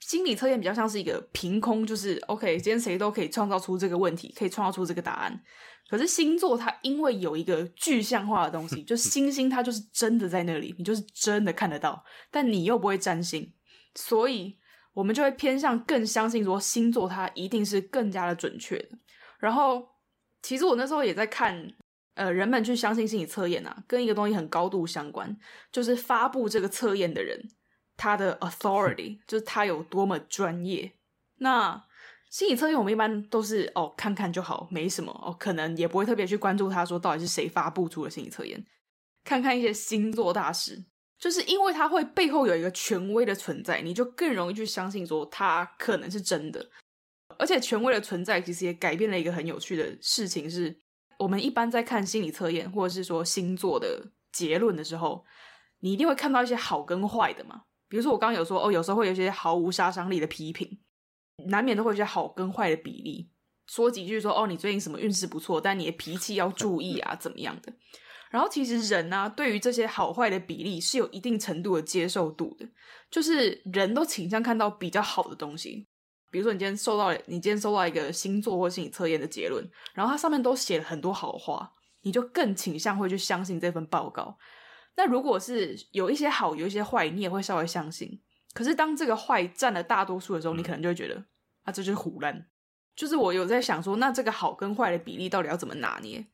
[0.00, 5.42] 心理测验比较像是一个凭空，就是 OK，今天谁都可以创造出这个问题，可以创造出这个答案。
[5.88, 13.52] 可是星座它因为有一个具象化的东西，就星星它就是真的在那里，你就是真的看得到，但你又不会占星，
[13.94, 14.58] 所以。
[14.94, 18.90] 我们就会偏向更相信说星座它一定是更加的准确的。
[19.38, 19.88] 然后，
[20.42, 21.72] 其实我那时候也在看，
[22.14, 25.36] 呃，人们去相信心理测验啊，跟一个东西很高度相关，
[25.70, 27.40] 就是发布这个测验的人，
[27.96, 30.92] 他的 authority， 就是他有多么专业。
[31.38, 31.84] 那
[32.30, 38.64] 心理测验我们一般都是哦看看就好，没什么哦，可能也不会特别去关注他说到底是谁发布出了心理测验，
[39.24, 40.84] 看看一些星座大师。
[41.18, 46.68] 就是因为他会背后有一个权威的存在，你就更容易去相信说他可能是真的。
[47.38, 50.76] 而且权威的存在其实也改变了一个很有趣的事情，是
[51.22, 55.24] 我们一般在看心理测验或者是说星座的结论的时候，
[55.80, 57.62] 你一定会看到一些好跟坏的嘛。
[57.88, 60.80] 比如说我刚刚有说哦，有时候会有一些毫无杀伤力的批评，
[61.48, 63.30] 难免都会有一些好跟坏的比例，
[63.66, 67.72] 说几句说哦，你最近什么运势不错，但你的脾气要注意啊，怎么样的。
[68.30, 72.66] 然后其实人呢、啊，对于这些好坏的比例是有一定程度的接受度的，
[73.10, 75.86] 就是人都倾向看到比较好的东西。
[76.32, 79.64] 比如说，你今天收到，你今天收到一个星座或心理测验的结论，
[79.94, 84.36] 然后它上面都写了很多好话，你就更倾向会去相信这份报告。
[84.96, 88.20] 那如果是有一些好，有一些坏，你也会稍微相信。
[88.54, 91.22] 可是当这个坏占了大多数的时候，你可能就会觉得，
[91.62, 92.46] 啊，这就是胡乱。
[92.96, 96.26] 就是我有在想说，那这个好跟坏的比例到底要怎么拿捏？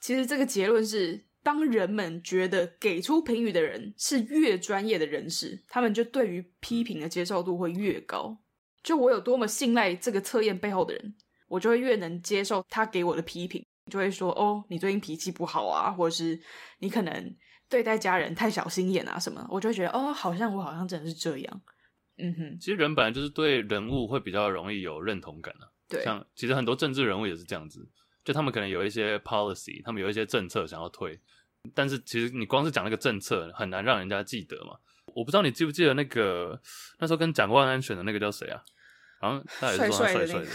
[0.00, 1.26] 其实这个结论是。
[1.42, 8.36] 当人们觉得给出评语的人是越专业的人士，他们就对于批评的接受度会越高。
[8.82, 11.14] 就我有多么信赖这个测验背后的人，
[11.48, 13.64] 我就会越能接受他给我的批评。
[13.90, 16.38] 就会说哦，你最近脾气不好啊，或者是
[16.78, 17.36] 你可能
[17.68, 21.62] 对待家人太小心眼啊什么，我就会觉得哦，好像我好像真的是这样。
[22.18, 25.70] 嗯哼，其实人本来就是对人物会比较容易有认同感的、啊。
[25.88, 27.84] 对，像其实很多政治人物也是这样子，
[28.22, 31.18] 就他们可能有一些 policy，他们有一些政策想要推，
[31.74, 34.76] 但是其实你光是讲那个政策，很难让人家记得嘛。
[35.14, 36.60] 我不知道你记不记得那个
[36.98, 38.62] 那时候跟蒋万安选的那个叫谁啊？
[39.20, 40.46] 好像他也是说他帅帅的，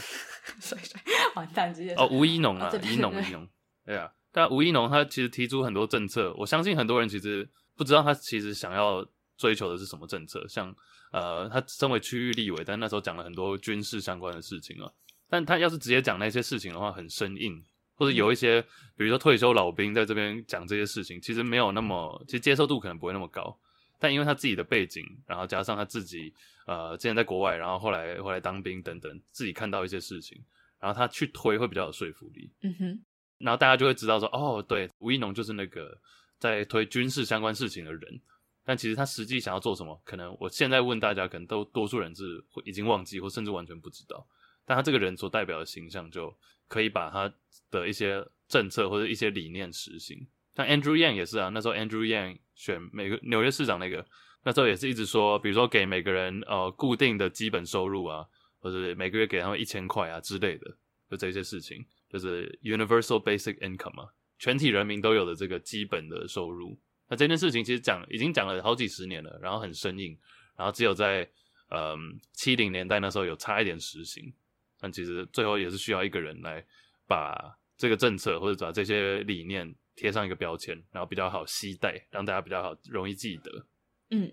[0.59, 1.01] 帅帅
[1.35, 3.47] 完蛋直接哦，吴一农啊，一农一农，
[3.85, 4.11] 对啊。
[4.31, 9.05] 但吴一农他其实提出很多政策，我相信很多人其实不知道他其实想要
[9.37, 10.45] 追求的是什么政策。
[10.47, 10.75] 像
[11.11, 14.91] 呃，他身为区域立委，但那时候讲了很多军事相关的事情啊。
[15.29, 17.63] 但他要是直接讲那些事情的话，很生硬，
[17.93, 18.61] 或者有一些
[18.97, 23.57] 比如说退休老兵在这边讲这些事情，其实没有那么，其实接受度可能不会那么高。
[23.99, 26.34] 但因为他自己的背景，然后加上他自己
[26.67, 30.41] 呃之前在国外，然后后来后来当兵等等，自己看到一些事情，
[30.79, 32.51] 然后他去推会比较有说服力。
[32.62, 33.03] 嗯哼，
[33.38, 35.97] 然后大家就会知道说，哦，对，吴一农就是那个
[36.39, 38.21] 在推军事相关事情的人。
[38.67, 44.27] 但其实他实际想要做什么，可能我现在问大家，可能都多数人是会已经忘记，或甚至完全不知道。
[44.65, 46.36] 但他这个人所代表的形象，就
[46.67, 47.31] 可以把他
[47.69, 50.25] 的一些政策或者一些理念实行。
[50.55, 54.03] 像 Andrew Yang 也是啊，那时候 Andrew Yang 选每个纽约市长那个，
[54.43, 58.25] 那时候也是一直说，比如说给每个人呃固定的基本收入啊，
[58.59, 60.77] 或者每个月给他们一千块啊之类的，
[61.11, 66.79] 就这些事情，就是 Universal Basic Income 啊，全体人民都有的这个基本的收入。
[67.09, 70.17] 那这件事情其实讲已经讲了好几十年了，然后很生硬，
[70.57, 71.29] 然后只有在
[71.69, 74.33] 嗯七零年代那时候有差一点实行，
[74.79, 76.65] 但其实最后也是需要一个人来
[77.05, 79.75] 把这个政策或者把这些理念。
[79.95, 83.65] 贴上一个标签，然后比较好携带，让大家比较好容易记得。
[84.10, 84.29] 嗯，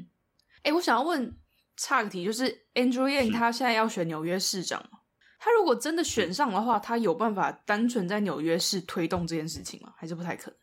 [0.59, 1.35] 哎、欸，我想要问
[1.77, 5.01] 差个题，就是 Andrew Yang 他现在要选纽约市长吗，
[5.39, 9.95] 他如果真的选上的话，他有办法单纯在纽约市推动这件事情吗？
[9.97, 10.57] 还是不太可能？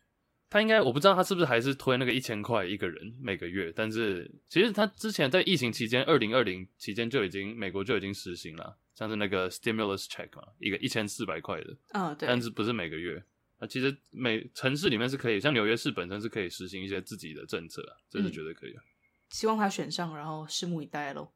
[0.48, 13.22] 他应该我不知道他是不是还是推那个一千块一个人每个月，但是其实他之前在疫情期间，二零二零期间就已经美国就已经实行了，像是那个 stimulus check 嘛，一个一千四百块的，嗯，对，但是不是每个月。
[13.60, 18.80] 啊，其实每城市里面是可以，像纽约市本身是可以实行一些自己的政策啊，这是绝对可以的。
[19.28, 21.30] 希望他选上，然后拭目以待喽。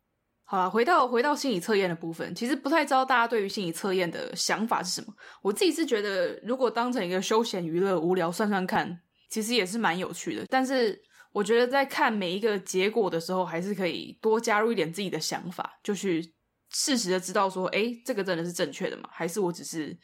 [0.46, 5.14] 好了，回到回到心理测验的部分，其实不太知道大家对于心理测验的想法是什么。
[5.42, 10.44] 我自己是觉得，如果当成一个休闲娱乐、无聊算算看，其实也是蛮有趣的。
[10.48, 11.00] 但是
[11.32, 16.34] 我觉得在看每一个结果的时候，还是可以多加入一点自己的想法，就去
[16.70, 19.08] 适时的知道说，诶，这个真的是正确的吗？
[19.12, 19.96] 还是我只是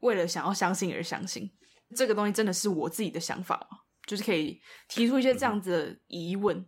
[0.00, 1.50] 为了想要相信而相信？
[1.94, 3.78] 这个东西真的是我自己的想法吗？
[4.06, 6.66] 就是可以提出一些这样子的疑问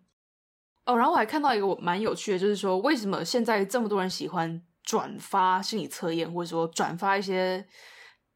[0.85, 0.97] 哦。
[0.97, 7.67] 然后我还看到一个蛮有趣的，就是说为什么现在这么多人喜欢转发心理测验，或者说转发一些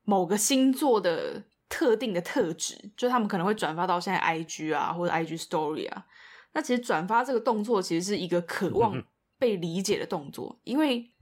[0.03, 6.07] 某个星座的特定的特质，就他们可能会转发到现在 IG 啊，或者 IG Story 啊。
[6.53, 9.03] 那其实转发这个动作其实是一个渴望
[9.38, 11.12] 被理解的动作，因为。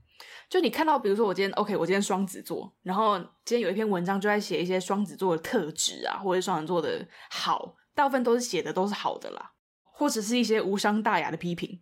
[0.47, 9.53] 就你看到，比如说我今天 OK，我今天双子座，然后今天有一篇文章就在写一些双子座的特质啊，或者双子座的好，大部分都是写的都是好的啦，
[9.83, 11.81] 或者是一些无伤大雅的批评，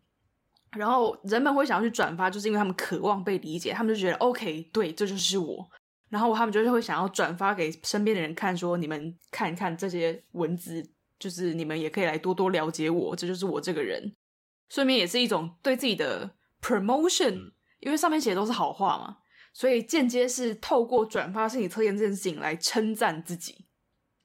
[0.72, 5.70] 然后人们会想要去转发，就是因为他们渴望被理解，他们就觉得 OK，对，这就是我，
[6.10, 14.16] 然后他们就是会想要转发给身边的人看，说你们看一看这些文字，就是你们也可以来多多了解我，这就是我这个人，
[14.70, 17.52] 顺便也是一种对自己的 promotion。
[17.84, 19.18] 因为上面写的都是好话嘛，
[19.54, 23.66] 所以间接是透过转发心理测验这件事情来称赞自己，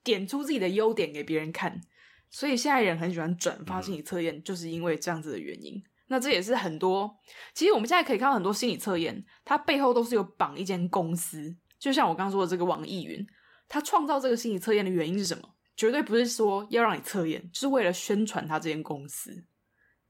[0.03, 1.81] 点出自己的优点给别人看。
[2.29, 5.83] 所以现在人很喜欢转发心理测验，就是因为这样子的原因。
[6.07, 7.19] 那这也是很多，
[7.53, 11.55] 其实我们现在可以看到很多心理测验，它背后都是有绑一间公司。
[11.77, 13.25] 就像我刚刚说的这个网易云，
[13.67, 15.43] 它创造这个心理测验的原因是什么？
[15.75, 19.45] 绝对不是说要让你测验，就是为了宣传它这间公司。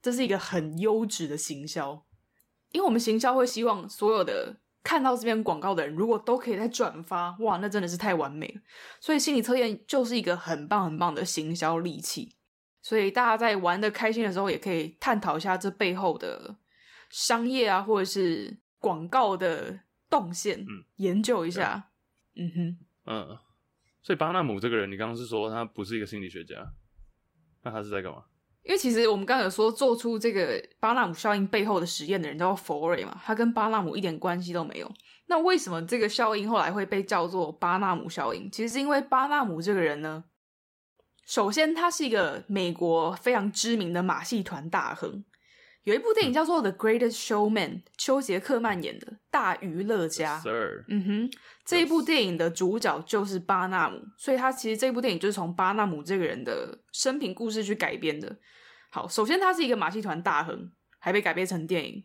[0.00, 2.06] 这是一个很优质的行销。
[2.72, 8.60] 因为我们行销会希望所有的看到这篇广告的人，如果都可以再转发，哇，那真的是太完美了。
[9.00, 12.36] 所以心理测验就是一个很棒很棒的行销利器。
[12.82, 16.56] 所以大家在玩的开心的时候，也可以探讨一下这背后的
[17.10, 21.90] 商业啊，或者是广告的动线，嗯，研究一下。
[22.36, 23.38] 嗯哼，嗯。
[24.02, 26.72] 所以巴纳姆这个人，你刚刚是说他不是一个心理学家，
[27.62, 28.24] 那他是在干嘛？
[28.62, 34.92] 因为其实我们刚才有说做出这个巴纳姆效应背后的实验的人叫佛瑞嘛，他跟巴纳姆一点关系都没有。
[35.26, 38.50] 那为什么这个效应后来会被叫做巴纳姆效应？
[38.50, 40.24] 其实是因为巴纳姆这个人呢，
[41.24, 45.24] 首先他是一个美国非常知名的马戏团大亨，
[45.84, 47.52] 有一部电影叫做《The Greatest Showman》，
[47.96, 50.38] 休杰克曼演的《大娱乐家》。
[50.42, 51.30] Sir，嗯哼，
[51.64, 58.38] 这一部电影的主角就是巴纳姆，所以他其实这部电影就是从巴纳姆这个人的生平故事去改编的。
[58.90, 62.04] 好，首先他是一个马戏团大亨，还被改编成电影。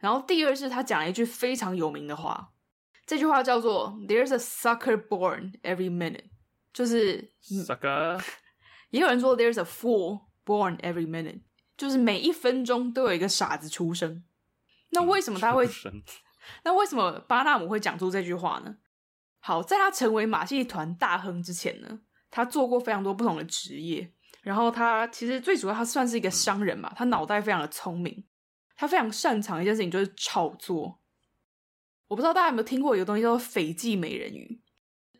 [0.00, 2.50] 然后第二是他讲了一句非常有名的话，
[3.06, 6.24] 这句话叫做 “There's a sucker born every minute”，
[6.72, 8.20] 就是 sucker。
[8.90, 11.42] 也有人说 “There's a fool born every minute”。
[11.76, 14.22] 就是每一分钟都有一个傻子出生，
[14.90, 15.68] 那为什么他会？
[16.64, 18.76] 那为什么巴纳姆会讲出这句话呢？
[19.38, 22.00] 好，在他成为马戏团大亨之前呢，
[22.30, 24.12] 他做过非常多不同的职业。
[24.42, 28.24] 然后他其实最主要，他算是一个商人嘛，他脑袋非常的聪明，
[28.74, 30.98] 他非常擅长一件事情就是炒作。
[32.08, 34.60] 我不知道大家有没有听过一个东西叫做斐济美人鱼。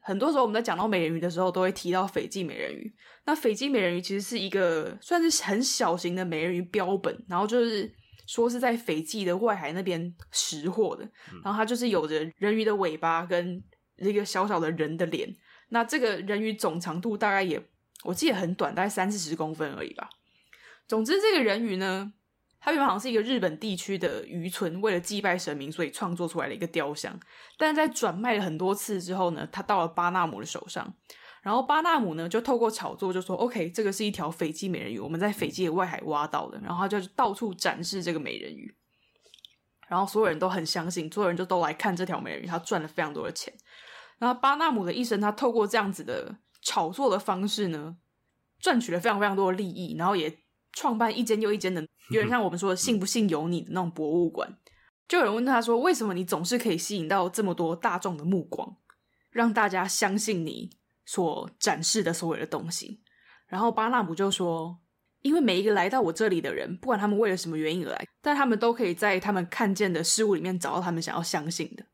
[0.05, 2.92] 很多时候我们在讲到美人鱼的时候，都会提到斐济美人鱼。
[3.24, 7.90] 那斐济美人鱼其实是一个算是很小型的美人鱼标本，然后就是
[8.26, 11.09] 说是在斐济的外海那边拾获的。
[11.44, 13.62] 然后它就是有着人鱼的尾巴跟
[13.98, 15.34] 一个小小的人的脸。
[15.68, 17.62] 那这个人鱼总长度大概也
[18.03, 20.11] 我记得很短，大概三四十公分而已吧。
[20.88, 22.12] 总之，这个人鱼呢。
[22.64, 27.18] 它原本好像是一个日本地区的渔村，为了祭拜神明，所以创作出来的一个雕像。
[27.58, 30.94] 但是在转卖了很多次之后呢，它到了巴纳姆的手上。
[31.42, 38.72] 然后巴纳姆呢，就透过炒作就说：“OK，这个是一条斐济美人鱼，我们在斐济的外海挖到的。”然后他就到处展示这个美人鱼。
[39.88, 43.52] 然后所有人都很相信，所有人就都来看这条美人鱼，他赚了非常多的钱。
[44.18, 47.96] 然后巴纳姆的一生，他透过这样子的炒作的方式呢，
[48.60, 50.38] 赚取了非常非常多的利益，然后也
[50.72, 51.84] 创办一间又一间的。
[52.11, 54.59] 有点像我们说的“信不信由你”的那种博物馆，
[55.09, 58.76] 就有人问他说：“为什么你总是可以吸引到这么多大众的目光，
[59.30, 60.70] 让大家相信你
[61.07, 63.03] 所展示的所有的东西？”
[63.46, 64.80] 然后巴纳姆就说
[65.22, 71.84] ：“因为每一个来到我这里的人，不管他们为了什么原因而来，但他们都可以在他们看见的事物里面找到他们想要相信的。”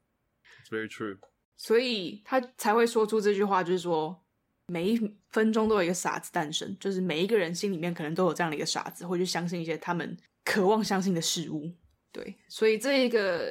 [0.65, 1.19] It's very true。
[1.57, 4.25] 所以他才会说出这句话，就是说。
[4.71, 11.73] 每一分钟都有一个傻子诞生，就是每一个人心里面可能都有这样的一个傻子，会去相信一些他们渴望相信的事物。
[12.13, 13.51] 对，所以这一个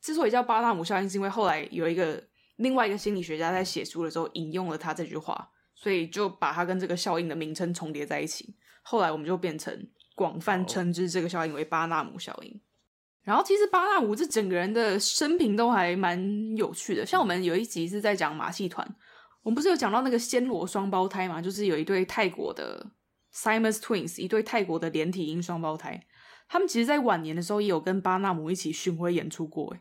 [0.00, 2.22] 之所以叫巴纳姆效应，是因为后来有一个
[2.56, 8.56] 另外一个心理学家在写书的时候引用了他这句话，所以就把它跟这个效应的名称重叠在一起。
[8.82, 12.60] 后来我们就变成广泛称之这个效应为巴纳姆效应。
[13.22, 18.86] 然后其实巴纳姆这整个人的生平都还蛮有趣的，像我们有一集是在讲马戏团。
[19.44, 21.40] 我们不是有讲到那个暹罗双胞胎嘛？
[21.40, 22.90] 就是有一对泰国的
[23.32, 26.04] Siamese Twins，一对泰国的连体婴双胞胎。
[26.48, 29.76] 他们其实，在晚年的时候也有跟巴纳姆一起巡回演出过。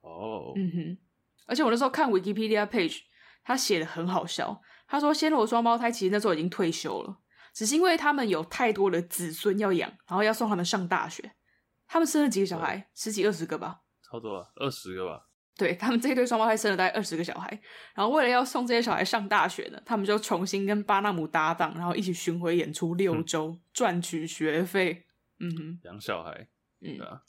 [0.00, 0.10] 哦
[0.48, 0.56] ，oh.
[0.56, 0.98] 嗯哼。
[1.46, 3.02] 而且我那时候看 Wikipedia page，
[3.42, 4.60] 他写的很好笑。
[4.86, 7.18] 他说，暹罗双胞胎其实那时候已经退休了，
[7.52, 11.32] 只是因为他们有太多的子孙要养，然后要送他们上大学。
[11.86, 12.76] 他们生了几个小孩？
[12.76, 13.82] 对十几二十个吧？
[14.02, 15.26] 差不多二十个吧。
[15.56, 17.48] 对，他们这一对双胞胎生了大概二十个小孩，
[17.94, 25.06] 然后为了要送这些小孩上大学呢，他们就重新跟巴纳姆搭档，然后一起巡回演出六周，赚、嗯、取学费。
[25.38, 26.48] 嗯哼，养小孩，
[26.80, 27.22] 嗯，对啊。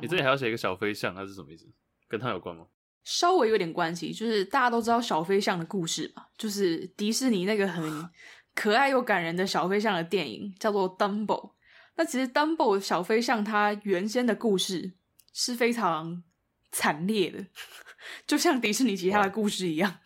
[0.00, 1.66] 你这里还要写一个小飞象，它是什么意思？
[2.06, 2.66] 跟他有关吗？
[3.02, 8.08] 稍微有点关系，就是大家都知道小飞象的故事嘛，就是迪士尼那个很
[8.54, 11.26] 可爱又感人的小飞象的电影叫做《Dumbo》。
[11.96, 14.92] 那其实《Dumbo》小飞象它原先的故事
[15.32, 16.22] 是非常。
[16.72, 17.46] 惨烈的，
[18.26, 20.00] 就像迪士尼其他的故事一样。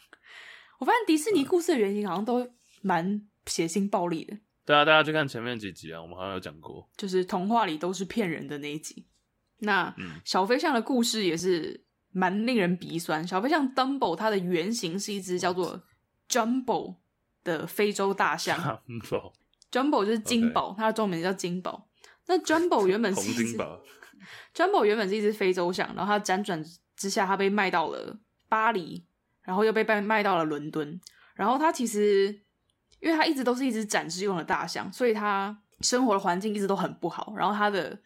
[0.79, 2.47] 我发现迪士尼故事的原型好像都
[2.83, 4.37] 蛮血腥暴力的。
[4.67, 9.07] 对啊，大家去看前面几集啊，我们好像有讲过，就是童话里都是骗人的那一集。
[9.61, 13.27] 那、嗯、小飞象的故事也是蛮令人鼻酸。
[13.27, 15.83] 小飞象 Dumbo 它的原型是一只叫做
[16.29, 16.97] Jumbo
[17.43, 18.83] 的非洲大象。
[19.73, 21.89] Jumbo 就是金宝.它的中文名叫金宝。
[22.27, 23.57] 那 Jumbo 原本 是一只。
[24.55, 26.62] Jumbo 原本是一只非洲象，然后它辗转
[26.97, 28.18] 之下，它被卖到了
[28.49, 29.05] 巴黎，
[29.43, 31.01] 然后又被卖卖到了伦敦。
[31.35, 32.29] 然后它其实，
[33.01, 37.35] 因为它一直都是一只展示用的大象，所以它生活的环境一直都很不好。
[37.37, 37.99] 然后它的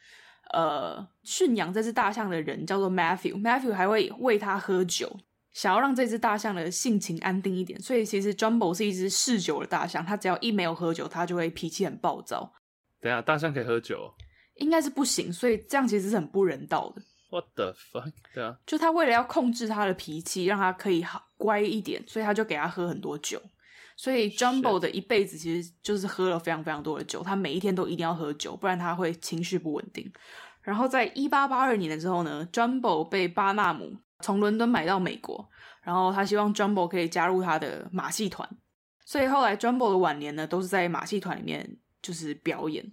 [0.53, 5.17] 呃驯养这只大象的人叫做 Matthew，Matthew 还会喂它喝酒，
[5.53, 7.81] 想要让这只大象的性情安定一点。
[7.81, 12.53] 所以其实 Jumbo 是一只嗜酒的大象，它只要一没有喝酒，它就会脾气很暴躁。
[13.01, 14.13] 等下，大象可以喝酒？
[14.61, 17.03] 应该是不行，所以这样其实是很不人道的。
[17.31, 18.13] What the fuck？
[18.35, 23.41] 对啊，就他为了要控制他的脾气，让他可以好乖一点，所以他就给他喝很多酒。
[23.97, 30.11] 所以 Jumbo 的一辈子其实就是喝了非常非常多的酒，他每一天都一定要喝酒，不然他会情绪不稳定。
[30.63, 35.49] 然后在一八八二年的时候呢，Jumbo 被巴纳姆从伦敦买到美国，
[35.83, 38.49] 然后他希望 Jumbo 可以加入他的马戏团，
[39.05, 42.93] 所以后来 Jumbo 的晚年呢，都是在马戏团里面就是表演。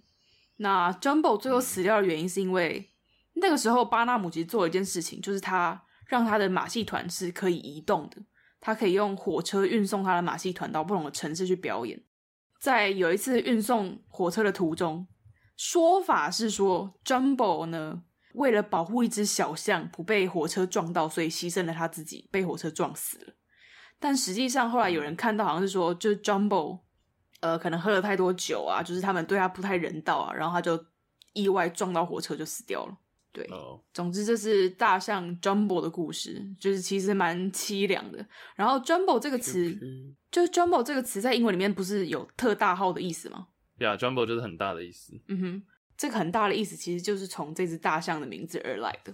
[0.58, 2.92] 那 Jumbo 最后死掉的原因是因为
[3.34, 8.16] 那个时候巴纳姆其实做了一件事情，就是他让他的马戏团是可以移动的，
[8.60, 12.02] 他可以用火车运送他的马戏团到不同的城市去表演。
[12.60, 15.06] 在有一次运送火车的途中，
[15.56, 18.02] 说法是说 Jumbo 呢，
[18.34, 23.34] 为了保护一只小象不被火车撞到，所以牺牲了他自己，被火车撞死了。
[24.00, 26.80] 但实际上后来有人看到，好像是说，就是 Jumbo，
[27.40, 30.82] 呃，可能喝了太多酒啊，就是他们对他不太人道啊，然后他就
[31.32, 32.96] 意外撞到火车就死掉了。
[33.32, 33.78] 对，oh.
[33.92, 38.26] 总之这是大象 Jumbo 的故事，就是其实蛮凄凉的。
[38.56, 39.78] 然后 Jumbo 这个词，
[40.30, 43.48] 就是 Jumbo 这个词在英文里面不是有特大号的意思吗？
[43.78, 45.20] 呀、yeah，Jumbo 就是很大的意思。
[45.28, 45.62] 嗯哼。
[45.96, 49.12] 这个很大的意思，其实就是从这只大象的名字而来的。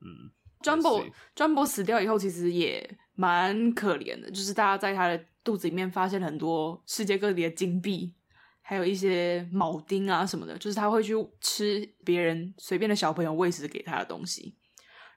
[0.00, 0.30] 嗯
[0.62, 1.04] ，Jumbo
[1.34, 8.14] Jumbo 死掉以后，其实也蛮可怜的，就是大家在他的肚子里面发现了很多世界各地的金币，
[8.60, 14.56] 还有一些铆钉啊什么的，就是他会去吃别人随便的小朋友喂食给他的东西。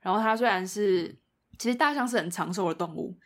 [0.01, 1.17] 然后他虽然是，
[1.57, 3.17] 其实大象是很长寿的动物，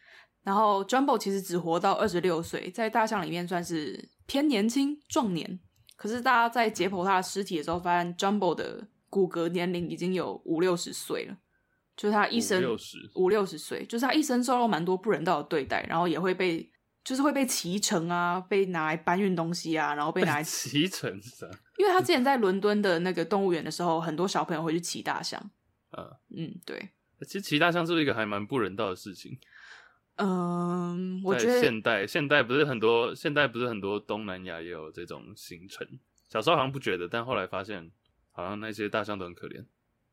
[0.44, 5.60] 然后 Jumbo 其实只活到二十六岁，在大象里面算是偏年轻壮年。
[5.98, 11.38] 可是大家在解剖他的尸体的时候，发现 Jumbo 的骨骼年龄已经有五六十岁了，
[11.98, 12.64] 就是他一生
[13.16, 16.72] 五六十岁，就是他一生受到蛮多不人道的对待，然后也会被
[17.10, 21.10] 就是会被骑乘啊，被拿来搬运东西啊，然后被拿来 骑乘，
[21.80, 25.42] 因为他之前在伦敦的那个动物园的时候，很多小朋友会去骑大象。
[25.98, 26.08] 嗯
[26.38, 26.90] 嗯，对。
[27.26, 29.40] 其实骑大象是不是一个还蛮不人道的事情？
[30.18, 35.88] 嗯，我觉得现代现代不是很多，现代不是很多东南亚也有这种行程。
[36.30, 37.90] 小时候好像不觉得，但后来发现，
[38.32, 39.66] 好像那些大象都很可怜。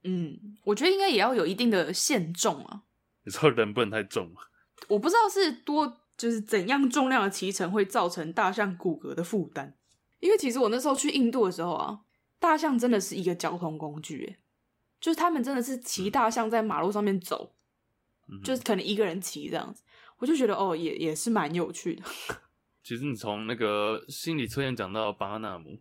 [0.04, 2.84] 嗯，我觉得应该也要有一定的限重啊。
[3.24, 4.40] 你说人不能太重吗？
[4.88, 9.76] 我不知道是多，就是怎样重量的骑乘会造成大象骨骼的负担。
[10.20, 12.00] 因为其实我那时候去印度的时候啊，
[12.38, 14.38] 大象真的是一个交通工具，诶，
[15.00, 17.52] 就是他们真的是骑大象在马路上面走，
[18.28, 19.82] 嗯、就是可能一个人骑这样子。
[20.18, 22.02] 我就觉得哦，也也是蛮有趣的。
[22.82, 25.78] 其实你从那个心理测验讲到巴纳姆，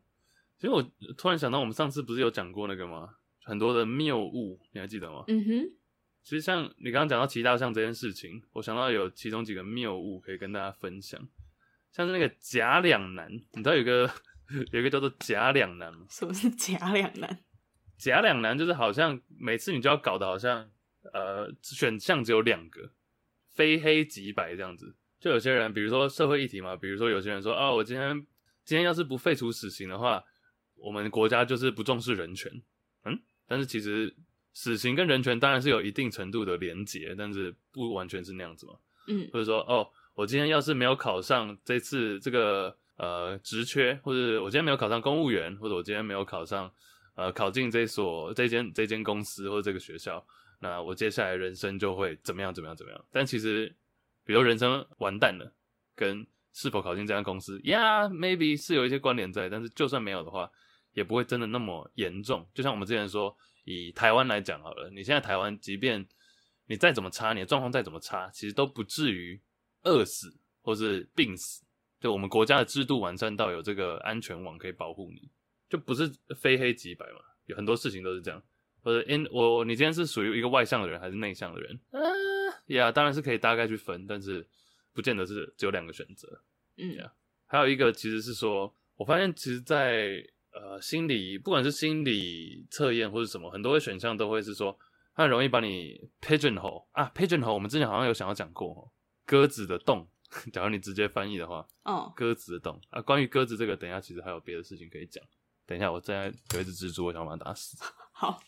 [0.58, 0.84] 其实我
[1.18, 3.16] 突然想到，我们上次不是有讲过那个吗？
[3.44, 5.24] 很多的谬误，你还记得吗？
[5.28, 5.72] 嗯哼。
[6.26, 11.18] 其实像你刚刚讲到骑大象这件事情，我想到有其中几个谬误可以跟大家分享，
[11.92, 14.12] 像是那个假两难，你知道有个
[14.72, 16.06] 有一个叫做假两难吗？
[16.10, 17.46] 什么是假两难？
[17.98, 20.70] 假两难就是好像每次你就要搞得好像
[21.14, 22.92] 呃选项只有两个。
[23.56, 28.14] 非黑即白这样子，就有些人，比如说社会议题嘛，比如说有些人说，啊，我今天
[28.66, 30.22] 今天要是不废除死刑的话，
[30.76, 32.52] 我们国家就是不重视人权，
[33.06, 33.18] 嗯，
[33.48, 34.14] 但是其实
[34.56, 38.74] 死刑跟人权当然是有一定程度的连结，但是不完全是那样子嘛，
[39.08, 46.72] 嗯，或者说，哦，我今天要是没有考上这次这个呃职缺，或者我今天没有考上公务员，或者我今天没有考上
[47.16, 50.26] 呃考进这所这间这间公司或者这个学校。
[50.62, 53.06] 那我接下来人生就会怎么样怎么样怎么样？
[53.12, 53.76] 但其实，
[54.24, 55.54] 比如人生完蛋了，
[55.94, 60.50] 跟是否考进这家公司，Yeah，maybe 是有一些关联在，但是就算没有的话，
[60.94, 62.48] 也不会真的那么严重。
[62.54, 63.36] 就像我们之前说，
[63.66, 66.08] 以台湾来讲好了，你现在台湾，即便
[66.68, 69.40] 你再怎么差，你的状况再怎么差，其实都不至于
[69.84, 71.64] 饿死或是病死。
[72.00, 75.30] 就我们国家的制度完善到有这个安全网可以保护你，
[75.68, 76.10] 就不是
[76.40, 77.20] 非黑即白嘛。
[77.46, 78.42] 有很多事情都是这样。
[78.82, 81.80] 或者 in 我你今天是属于一个外向的人还是内向的人？
[81.90, 82.00] 啊
[82.68, 84.48] 呀，当然是可以大概去分，但是
[84.94, 86.28] 不见得是只有两个选择。
[86.78, 87.12] 嗯呀，
[87.48, 94.78] 还有一个其实是说，我发现其实在，在呃心理，不管是心理测验或者什么，很多的选项都会是说，
[95.14, 97.54] 它很容易把你 pigeonhole 啊 pigeonhole。
[97.54, 98.92] 我们之前好像有想要讲过，
[99.26, 100.08] 鸽子的洞。
[100.52, 103.00] 假如你直接翻译的话，哦，鸽子的洞啊。
[103.02, 105.24] 关于鸽子这个，等一下其实还有别的事情可以讲。
[105.68, 106.26] 等一下，我现在
[106.56, 107.78] 有一只蜘蛛，我想把它打死。
[108.12, 108.42] 好。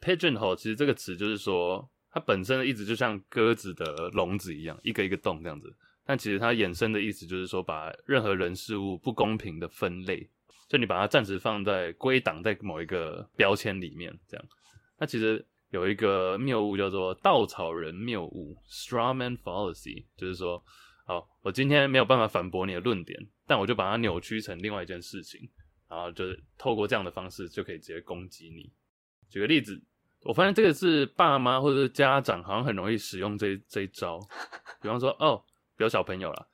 [0.00, 5.74] Pigeonhole 其实这个词就是说，它本身的意思就像鸽子的笼子一样，一个一个洞这样子。
[6.04, 10.30] 但其实它衍生的意思就是说，把任何人事物不公平的分类，
[10.68, 14.46] 就你把它暂时放在归档在某一个标签里面，这样。
[14.98, 20.62] 那其实有一个谬误叫做稻草人谬误 （Straw Man Fallacy），就是说，
[21.06, 25.40] 好，我今天没有办法反驳你的论点，但我就把它扭曲成另外一件事情，
[25.88, 28.72] 然后就是透过这样的方式就可以直接攻击你。
[29.28, 29.82] 举个例子。
[30.22, 34.18] 我发现这个是爸妈或者是家长好像很容易使用这这一招，
[34.82, 35.40] 比方说哦，
[35.76, 36.46] 比如小朋友啦，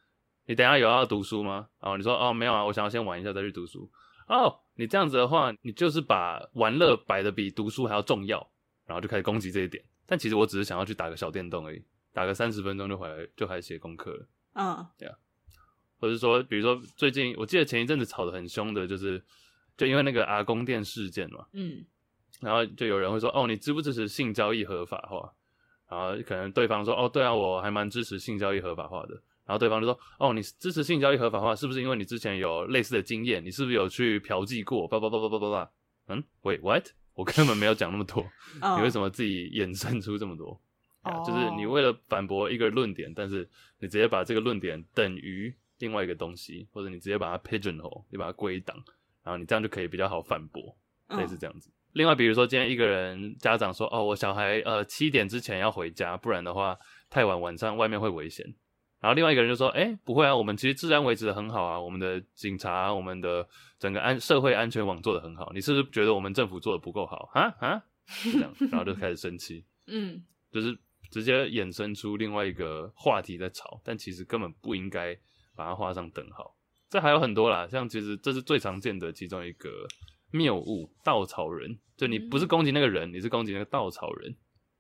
[0.45, 1.67] 你等下有要读书吗？
[1.81, 3.91] 哦，你说哦没有啊，我想要先玩一下再去读书。
[4.29, 8.39] 哦，你这样子的话，你就是把玩乐摆的比读书还要重要，
[8.87, 9.83] 然后就开始攻击这一点。
[10.07, 14.27] 但其实我只是想要去打个小电动而已，打个三十分钟就回来就开始写功课了。
[14.55, 15.15] 嗯，对啊，
[15.99, 19.23] 或者说比如说最近我记得前一阵子吵得很凶的就是。
[19.75, 21.83] 就因为那个阿公店事件嘛，嗯，
[22.41, 25.33] 然后就有人会说，哦，你支不支持性交易合法化？
[25.89, 29.23] 然后可能对方说，哦，对啊，我还蛮支持性交易合法化的。
[29.53, 33.45] 然后对方就说，哦，你支持性交易合法化，是不是因为你之前有类似的经验？
[33.45, 34.89] 你是不是有去嫖妓过？
[34.89, 35.71] 叭叭叭叭叭叭叭。
[36.09, 36.87] 嗯，Wait what？
[37.13, 38.25] 我根本没有讲那么多，
[38.79, 40.59] 你为什么自己衍生出这么多？
[41.03, 41.27] 啊，oh.
[41.27, 43.47] 就是你为了反驳一个论点，但是
[43.79, 48.75] 你直接把这个论点等于另外一个东西，或者你直接把它 pigeonhole，你把它归档，
[49.23, 50.75] 然后你这样就可以比较好反驳，
[51.11, 51.69] 类似这样子。
[51.69, 51.77] Oh.
[51.93, 56.79] 另外，比如说今天一个人家长说，哦，我小孩呃七点之前要回家，不然的话
[57.11, 58.47] 太晚晚上外面会危险。
[59.03, 63.47] 然后另外一个人就说，哎，不会啊，我们其实治安维持的很好啊，我们的警察，我们的
[63.79, 65.51] 整个安社会安全网做得很好。
[65.53, 67.83] 你是不是觉得我们政府做得不够好啊啊？
[68.23, 70.79] 这样， 然后就开始生气，嗯，就是。
[71.11, 75.15] 直接衍生出另外一个话题在吵，但其实根本不应该
[75.55, 76.57] 把它画上等号。
[76.89, 79.69] 这还有很多啦，像其实这是最常见的其中一个
[80.31, 81.79] 谬误——稻草人。
[81.99, 84.35] 就你不是攻击那个人，你是攻击那个稻草人。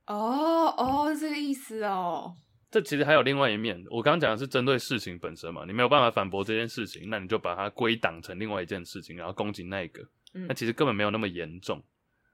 [0.06, 2.34] 哦哦，这个意思哦。
[2.72, 10.02] 这其实还有另外一面，我刚刚讲的是针对事情本身嘛，你没有办法反驳这件事情，那你就把它归档成另外一件事情，然后攻击那一个。
[10.32, 11.82] 那其实根本没有那么严重。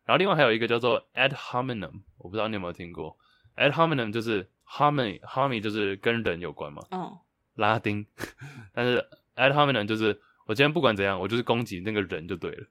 [0.05, 3.19] 然后另外还有一个叫做 ad hominem，我不知道你有没有听过。
[3.57, 7.13] ad hominem 就是 hominy，hominy 就是跟人有关嘛，嗯，oh.
[7.57, 8.07] 拉丁。
[8.73, 12.65] 但是 ad hominem 就是我今天不管怎样，我就是攻击那个人就对了。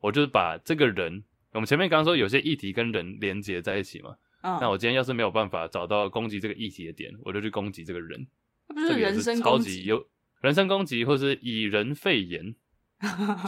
[0.00, 4.60] 我就是把这个人，我们前面刚刚说有些议题跟人连接在一起嘛，oh.
[4.60, 8.26] 那我今天要是没有办法找到攻击这个议题的点，我就去攻击这个人。
[8.68, 9.84] 那不是人身攻击？
[9.84, 10.06] 有
[10.40, 12.54] 人身攻击，或是以人废言，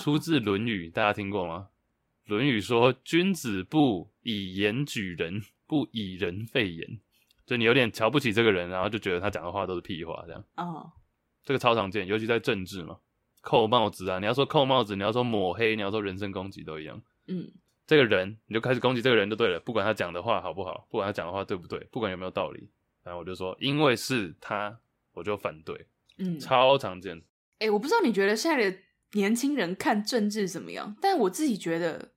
[0.01, 1.69] 出自《论语》，大家听过吗？
[2.31, 7.01] 《论语》说：“君子不以言举人。”不以人废言，
[7.47, 10.45] 就你有点瞧不起这个人，然后就觉得他讲的话都是屁话，这样。
[10.55, 10.87] 哦，oh.
[11.45, 12.99] 这个超常见，尤其在政治嘛，
[13.41, 17.01] 扣帽子啊，你要说扣帽子，你要说抹黑，你要说人身攻击都一样。
[17.27, 17.51] 嗯，
[17.87, 22.69] 这个人你就开始攻击这个人就对了，不管他讲的话好不好，不管他讲的话对不对，不管有没有道理，
[23.03, 24.79] 然后我就说，因为是他，
[25.13, 25.87] 我就反对。
[26.19, 27.17] 嗯，超常见。
[27.59, 28.79] 哎、欸，我不知道你觉得现在的
[29.13, 32.13] 年轻人看政治怎么样，但我自己觉得。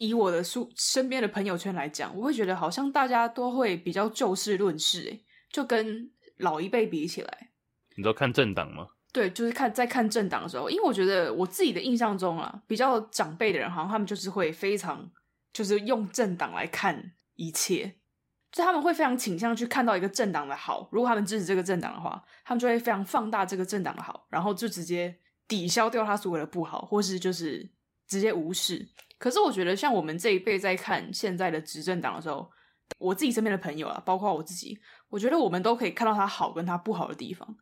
[0.00, 7.50] 以我的书身边的朋友圈来讲，我会觉得好像大家都会比较就事论事，诶，就跟老一辈比起来。
[7.96, 8.90] 你知道看政党吗？
[9.12, 15.10] 对，就是看在看政党的时候，因为我觉得我自己的印象中啊，比较长辈的人，好像他们就是会非常
[15.52, 17.94] 就是用政党来看一切，
[18.52, 27.68] 就他们会非常倾向去看到一个政党的好，如果他们支持这个政党的话，他们就会非常放大这个政党的好，然后就直接抵消掉他所谓的不好，或是就是
[28.06, 28.86] 直接无视。
[29.18, 32.48] 可是我觉得，像我们这一辈在看现在的执政党的时候，
[32.98, 34.78] 我自己身边的朋友啊，包括我自己，
[35.08, 37.56] 我觉得我们都可以看到他好跟他不好的地方。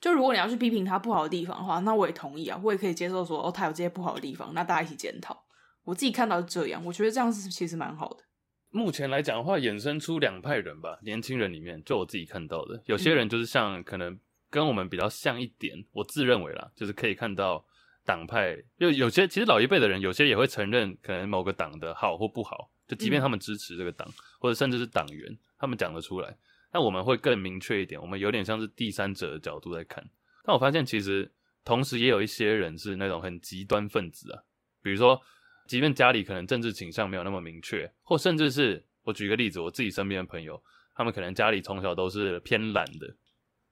[0.00, 5.44] 就如果你要去批评他不好的地方的话，那我也同意啊，我也可以接受说，哦，他有这些不好的地方，那大家一起检讨。
[5.84, 8.24] 我自己看到是这样，我觉得这样是其实蛮好的。
[8.70, 14.18] 目前来讲的话，衍生出两派人吧，年轻人里面，就我自己看到的，有些人就是像可能
[14.50, 17.64] 跟我们比较像一点，我自认为啦，就是可以看到。
[18.04, 26.36] 党派就有些，其实老一辈的人有些也会承认可能某个党的好或不好，就即便他们支持这个党，嗯、或者甚至是党员，他们讲得出来。
[26.76, 30.06] 但我们会更明确一点，我们有点像是第三者的角度在看。
[30.44, 31.32] 但我发现其实
[31.64, 34.42] 同时也有一些人是那种很极端分子啊，
[34.82, 35.18] 比如说，
[35.66, 40.62] 即便家里可能政治倾向没有那么明确，或甚至是我举个例子，我自己身边的朋友，
[40.94, 43.16] 他们可能家里从小都是偏懒的，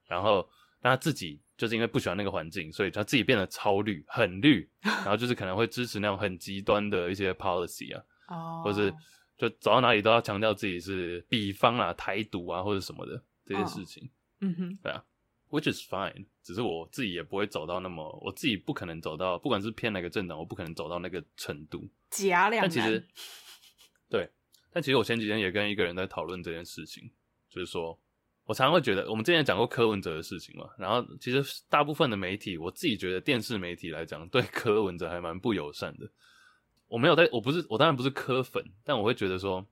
[0.09, 0.49] 然后
[0.81, 1.43] 但他自己。
[1.57, 8.93] 就是因为不喜欢那个环境，所以他自己变得超绿，很绿，然后就是可能会支持那种很极端的一些 policy 啊，哦，或是
[9.37, 14.09] 就走到哪里都要强调自己是比方啊、台独啊或者什么的这些事情，
[14.41, 15.05] 嗯哼，对啊
[15.51, 22.63] ，which is fine，只是我自己也不会走到那么，我自己不可能走到，不管是偏哪个政党，我不可能走到那个程度，假两难。
[22.63, 23.07] 但其实，
[24.09, 24.31] 对，
[24.73, 27.11] 但其实我前几天也跟一个人在讨论这件事情，
[27.49, 27.99] 就是说。
[28.47, 36.07] 我常常会觉得，我们之前讲过柯文哲的事情嘛，然后其实大部分的媒体，我自己觉得电视媒体来讲，对柯文哲还蛮不友善的。
[36.95, 39.67] 我没有在，我不是，我当然不是科粉，但我会觉得说，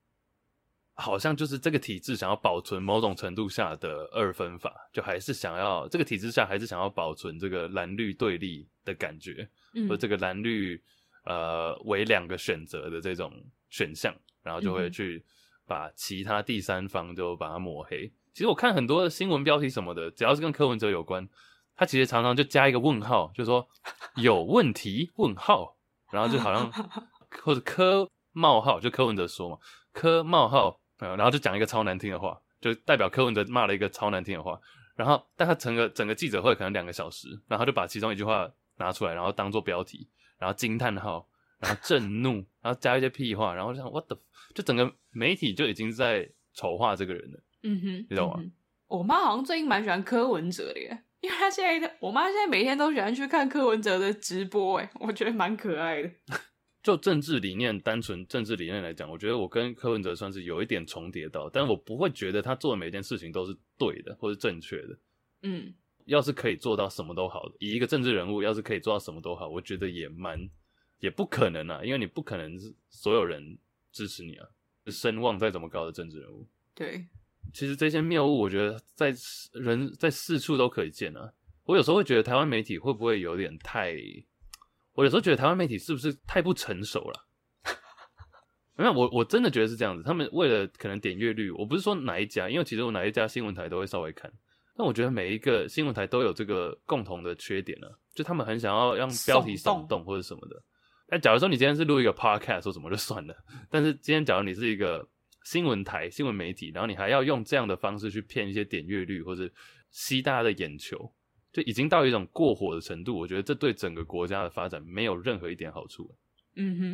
[0.95, 10.83] 好像就是这个体制想要保存某种程度下的二分法，就还是想要这个体制下还是想要保存这个蓝绿对立的感觉，嗯，和这个蓝绿
[11.25, 13.33] 呃为两个选择的这种
[13.71, 14.13] 选项，
[14.43, 15.25] 然后就会去
[15.65, 18.13] 把其他第三方就把它抹黑。
[18.33, 21.29] 其实我看很多的新闻标题什么的，只要是跟柯文哲有关，
[21.77, 23.65] 他其实常常就加一个问号，就说
[24.17, 25.13] 有问题？
[25.15, 25.77] 问号，
[26.11, 26.69] 然后就好像
[27.43, 29.59] 或者柯冒号，就柯文哲说嘛，
[29.93, 34.61] 柯冒号，然后就讲一个超难听的话，就代表柯文哲骂了一个超难听的话，
[34.97, 40.09] 然后但他整个整个记者会可能两个小时，然后就把其中一句话拿出来，然后当做标题，
[40.39, 41.29] 然后惊叹号，
[41.59, 44.19] 然后震怒，然后加一些屁话，然后就想 what the，
[44.55, 47.41] 就整个媒体就已经在丑化这个人了。
[47.65, 48.37] 嗯哼，你知道吗？
[48.39, 48.53] 嗯、
[48.89, 56.11] 我妈好像最近蛮喜欢柯文哲的耶，因为她现在，我妈现在每天都喜欢去看柯文哲的直播，哎，我觉得蛮可爱的。
[56.83, 64.99] 就政治理念，单纯政治理念来讲，我觉得我跟柯文哲算是有一点重叠到，但我不会觉得他做的每件事情都是对的或是正确的。
[65.43, 65.73] 嗯，
[66.07, 70.51] 要是可以做到什么都好，以一个政治人物要是可以做到什么都好，我觉得也蛮
[70.99, 73.57] 也不可能啊，因为你不可能是所有人
[73.93, 74.49] 支持你啊，
[74.87, 76.45] 声望再怎么高的政治人物。
[76.75, 77.07] 对，
[77.55, 79.15] 其实这些谬误，我觉得在
[79.53, 81.33] 人在四处都可以见啊。
[81.63, 83.95] 我有时候会觉得台湾媒体会不会有点太。
[84.95, 87.29] 我有时候觉得台湾媒体是不是太不成熟了？
[88.75, 90.03] 没有，我我真的觉得是这样子。
[90.03, 94.33] 他们为了可能点阅率，我不是说哪一家，因为其实我哪一家新闻台都会稍微看。
[94.75, 100.63] 但我觉得每一个新闻台都有这个共同的缺点呢，就他们很想要让标题耸动或者什么的。
[101.07, 103.37] 但假如说你今天是录一个 podcast 说什么就算了，
[103.71, 105.07] 但是今天假如你是一个
[105.45, 109.49] 新闻台、新闻媒体，然后你还要用这样的方式去骗一些点阅率或者
[109.91, 111.13] 吸大家的眼球。
[111.53, 116.15] 就已经到一种过火的程度，我觉得这对整个国家的发展没有任何一点好处。
[116.57, 116.85] 嗯哼，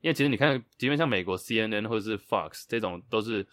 [0.00, 3.46] 因为其实你看，即便像美国 CNN 或者是 Fox 这种，都是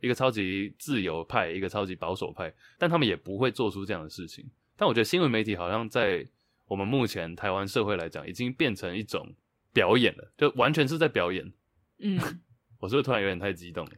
[0.00, 4.48] 一个超级自由派，一个超级保守派，但他们也不会做出这样的事情。
[4.76, 6.26] 但我觉得新闻媒体好像在
[6.66, 9.34] 我们目前台湾社会来讲，已经变成一种
[9.72, 11.52] 表演了，就完全是在表演。
[11.98, 12.18] 嗯，
[12.80, 13.92] 我是不是突然有点太激动了？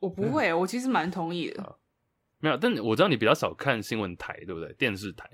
[0.00, 1.62] 我不会，我其实蛮同意的。
[1.62, 1.76] 啊，
[2.40, 4.72] 没有，但我知道你比较少看新闻台，对不对？
[4.74, 5.28] 电视台。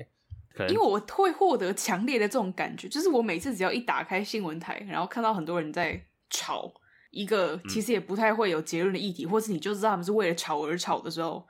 [0.69, 6.73] 因为我会获得强烈的这种感觉，就是我每次只要一打开新闻台，然后看到很多人在吵
[7.11, 11.47] 一个其实也不太会有结论的议题，嗯、或是你就知道他们是为了吵而吵的时候，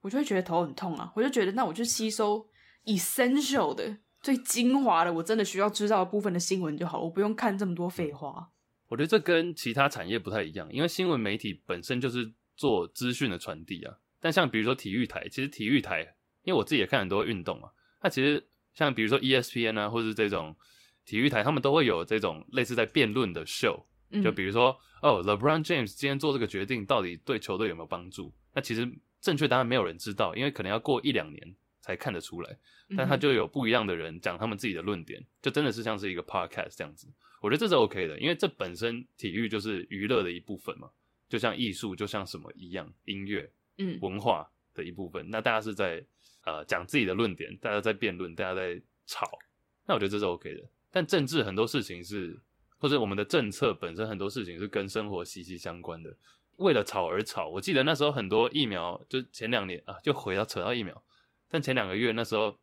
[0.00, 1.12] 我就会觉得头很痛啊！
[1.16, 2.46] 我就觉得那我就吸收
[2.84, 8.50] essential 的最精华的，我真的需要知道的部分的新闻就好，我不用看这么多废话。
[8.88, 13.96] 我觉得这跟其他产业不太一样，因为新闻媒体本身就是做资讯的传递啊。
[14.20, 17.70] 但像比如说体育台，其实体育台，因为我自己也看很多运动嘛，
[18.02, 18.44] 它其实。
[18.74, 20.56] 像比如说 ESPN 啊，或者是这种
[21.04, 23.84] 体育台，他们都会有这种类似在辩论的 show。
[24.24, 28.32] 就比如说，嗯、哦，LeBron James 今天做这个决定，到底对球队有没有帮助？
[28.54, 28.90] 那其实
[29.20, 32.56] 正确答案没有人知道，因为可能要过一两年才看得出来。
[32.96, 37.06] 但他就有不一样的人讲他们自己的论点，就真的是像是一个 podcast 这样子。
[37.42, 40.88] 我觉得这是 OK 的，因为这本身体育就是娱乐的一部分嘛，
[41.28, 45.28] 就像艺术，就像什么一样，音乐，嗯，文化的一部分。
[45.28, 46.02] 那大家是在。
[46.44, 49.38] 呃，讲自己的论点，大家在辩论，大家在吵，
[49.86, 50.62] 那我觉得这是 OK 的。
[50.90, 52.38] 但政治很多事情是，
[52.78, 56.14] 或者我们的政策本身很多事情是跟生活息息相关的。
[56.56, 61.02] 为了吵而吵，我记得那时候很多疫苗，就前两年啊，就回到扯到疫苗。
[61.48, 62.58] 但前两个月那时候，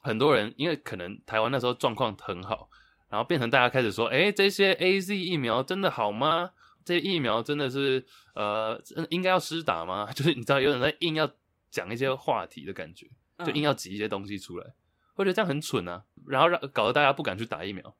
[0.00, 2.68] 很多人因为可能台湾那时候状况很好，
[3.08, 6.50] 然后变成大家开始说，诶，这些 AZ 疫苗真的好吗？
[6.84, 8.04] 这疫苗真的是
[8.34, 10.10] 呃，应该要施打吗？
[10.14, 11.30] 就是你知道有人在硬要。
[11.74, 13.10] 讲一些话题的感觉，
[13.44, 14.74] 就硬要挤一些东西出来，
[15.16, 17.96] 我觉得这样很蠢啊，然后让搞得大家不敢去打疫苗，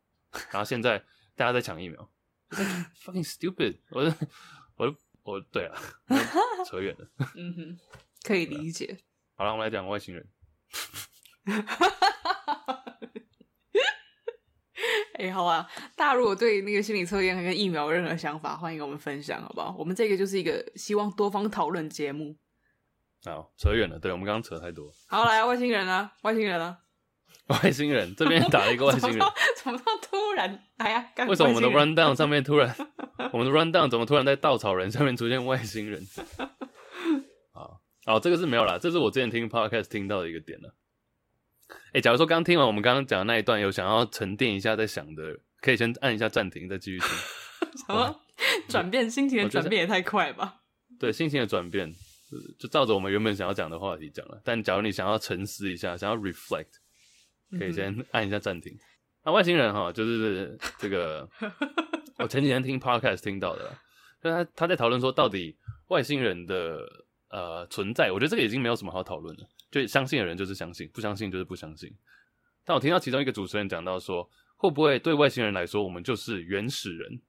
[0.52, 0.98] 然后现在
[1.34, 2.08] 大家在抢疫苗，
[3.04, 4.14] fucking stupid，我
[4.76, 5.74] 我我对啊，
[6.64, 7.78] 扯远了 嗯哼，
[8.22, 8.96] 可以理解。
[9.34, 10.28] 好了，我们来讲外星人。
[15.14, 19.74] 哎、欸，好啊，大家如果对那个心理测验跟疫苗有任何想法，欢迎跟我们分享，好不好？
[19.76, 22.36] 我们这个就是一个希望多方讨论节目。
[23.24, 23.98] 好，扯远了。
[23.98, 24.92] 对，我们刚刚扯太多。
[25.08, 26.78] 好，来外星人啊，外星人啊，
[27.48, 29.18] 外星人 这边打了一个外星人，
[29.62, 31.10] 怎么突然来呀？
[31.26, 32.74] 为什么我们的 rundown 上面突然，
[33.32, 36.06] 我们的 rundown 怎么突然在稻草人上面出现外星人？
[37.52, 40.74] 好，哦，这个是没有啦，这是我之前听 podcast 听到的一个点了。
[41.94, 47.08] 哎，假如说刚听完我们刚刚讲的那一段，有想要沉淀一下再想的，可以先按一下暂停，再继续听。
[47.86, 48.20] 什么
[48.68, 50.56] 转变心情的转变也太快吧？
[51.00, 51.94] 对，心情的转变。
[52.58, 56.68] 就照着我们原本想要讲的话题讲了，但假如你想要沉思一下，想要 reflect，
[57.58, 58.76] 可以先按一下暂停。
[59.24, 61.28] 那外星人哈，就是这个，
[62.18, 63.74] 我前几天听 podcast 听到的，
[64.22, 65.56] 就他他在讨论说，到底
[65.88, 66.78] 外星人的
[67.30, 71.90] 呃存在，我觉得这个已经没有什么好讨论了，就相信的人就是相信，不相信就是不相信。
[72.64, 77.20] 但我听到其中一个主持人讲到说，会不会对外星人来说，我们就是原始人？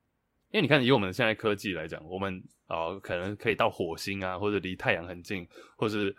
[0.56, 5.46] 因为你看，以我们现在科技来讲，我们啊、呃、可能可以到火星啊，或者离太阳很近，
[5.76, 6.16] 或是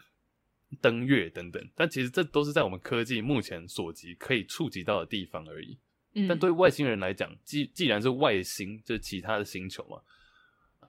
[0.78, 1.70] 登月等等。
[1.74, 5.78] 但其实这都是在我们科技目前所及可以触及到的地方而已。
[6.12, 9.98] 嗯、但对外星人来讲，既既然是外星，就是其他的星球嘛，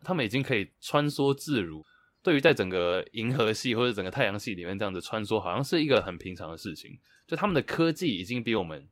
[0.04, 1.86] 他们已经可以穿梭自如。
[2.22, 7.00] 对于在整个银河系或者整个太阳系里面这样子穿梭，好像是一个很平常的事情。
[7.26, 8.86] 就他们的科技已经比我们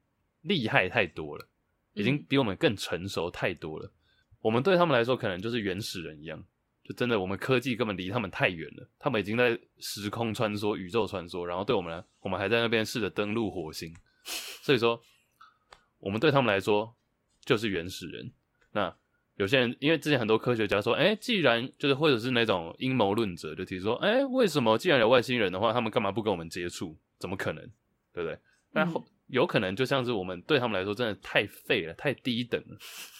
[0.43, 1.45] 厉害太多了。
[1.93, 3.91] 已经比我们更成熟太多了。
[4.45, 6.39] 我们对他们来说，可能就是原始人一样，
[6.83, 8.87] 就真的我们科技根本离他们太远了。
[8.99, 13.91] 他们已经在时空穿梭、宇宙穿梭，然后对我们来，我们还在那边试着登陆火星。
[14.61, 15.01] 所以说，
[15.97, 16.95] 我们对他们来说
[17.43, 18.31] 就是原始人。
[18.71, 18.95] 那
[19.37, 26.95] 有些人因为之前很多科学家说，哎，既然就是或者是那种阴谋论者就提出说，哎，为什么既然有外星人的话，他们干嘛不跟我们接触？
[27.17, 27.63] 怎么可能？
[28.13, 28.37] 对不对？
[28.73, 28.85] 那
[29.27, 32.77] 有可能就像是我们对他们来说真的太废了，太低等了。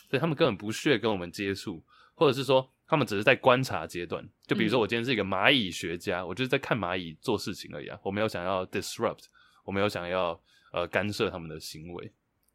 [0.07, 1.83] 所以他们根本不屑跟我们接触，
[2.13, 4.23] 或者是说他们只是在观察阶段。
[4.45, 9.23] 就比如说我今天是一个蚂蚁学家，嗯、我就是在看蚂蚁做事情而已啊，我没有想要 disrupt，
[9.63, 10.39] 我没有想要
[10.71, 12.11] 呃干涉他们的行为。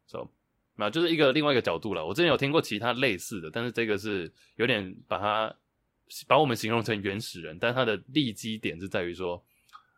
[0.06, 0.28] So，
[0.76, 2.06] 那就是一个另外一个角度了。
[2.06, 5.54] 我之前有听过其他类似的，但是这个是有点把它
[6.28, 9.44] 把我们形容成原始人，但它的立基点是在于说，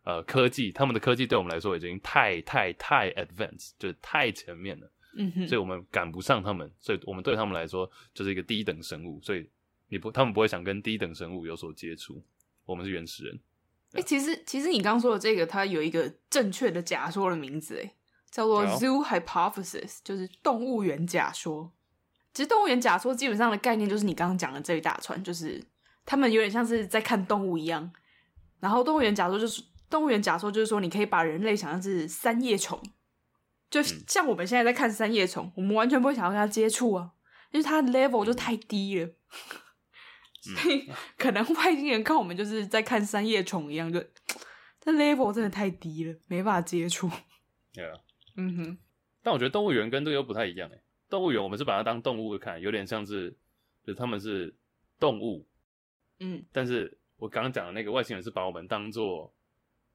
[0.05, 4.91] 呃，科技，他们的科技对我们来说已经太太太 advanced，就是太前面了。
[5.17, 9.49] 嗯哼，所以我们赶不上他们，所以我们对他们来说就是一个低等生物，所以
[9.89, 12.25] 你不，他们不会想跟低等生物有所接触。
[12.65, 13.39] 我们是原始人。
[13.93, 17.95] 哎、欸，其实其实你刚刚说的这个，它有一个正确的假说的名字，哎，
[18.31, 21.71] 叫做 Zoo Hypothesis，就是动物园假说。
[22.33, 25.63] 其实动物园假说基本上的概念就是你刚刚讲的这一大串，就是
[26.07, 27.93] 他们有点像是在看动物一样。
[28.59, 32.82] 然后动物园假说就是动物园假说就是说，你可以把人类想象是三叶虫。
[33.70, 37.12] 就像我们现在在看三叶虫，我们完全不会想要跟它接触啊，
[37.51, 39.11] 因为它的 level 就太低了，
[40.40, 44.03] 所以 可能外星人看我们就是在看三叶虫一样，就
[44.80, 47.11] 这 level 真的太低了，没办法接触。
[47.72, 47.99] 对啊，
[48.36, 48.78] 嗯哼。
[49.22, 53.36] 但我觉得动物园跟这个又不太一样诶，动物园我们是把它当动物看，有点像是，
[53.86, 54.55] 就他们是
[54.99, 55.47] 动物，
[56.18, 56.45] 嗯。
[56.51, 59.32] 但是我刚刚讲的那个外星人是把我们当做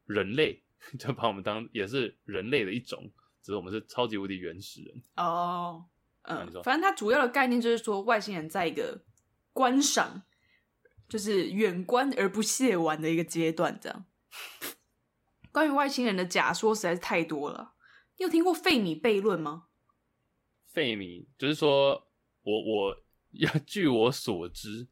[0.07, 0.63] 人类，
[0.97, 3.09] 就把我们当也是人类的一种。
[3.43, 5.85] 只是我们是超级无敌原始人哦，
[6.23, 9.05] 嗯，反正它主要的概念就是说，外星人在一个
[9.53, 10.23] 观赏，
[11.07, 13.79] 就是远观而不亵玩的一个阶段。
[13.81, 14.05] 这样，
[15.53, 17.75] 关于外星人的假说实在是太多了。
[18.17, 19.67] 你有听过费米悖论吗？
[20.65, 22.09] 费米就是说，
[22.41, 22.97] 我我
[23.31, 24.89] 要据我所知，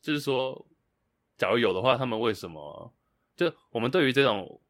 [0.00, 0.68] 就是说，
[1.36, 2.94] 假如有的话，他们为什么？
[3.48, 4.60] 就我们对于这种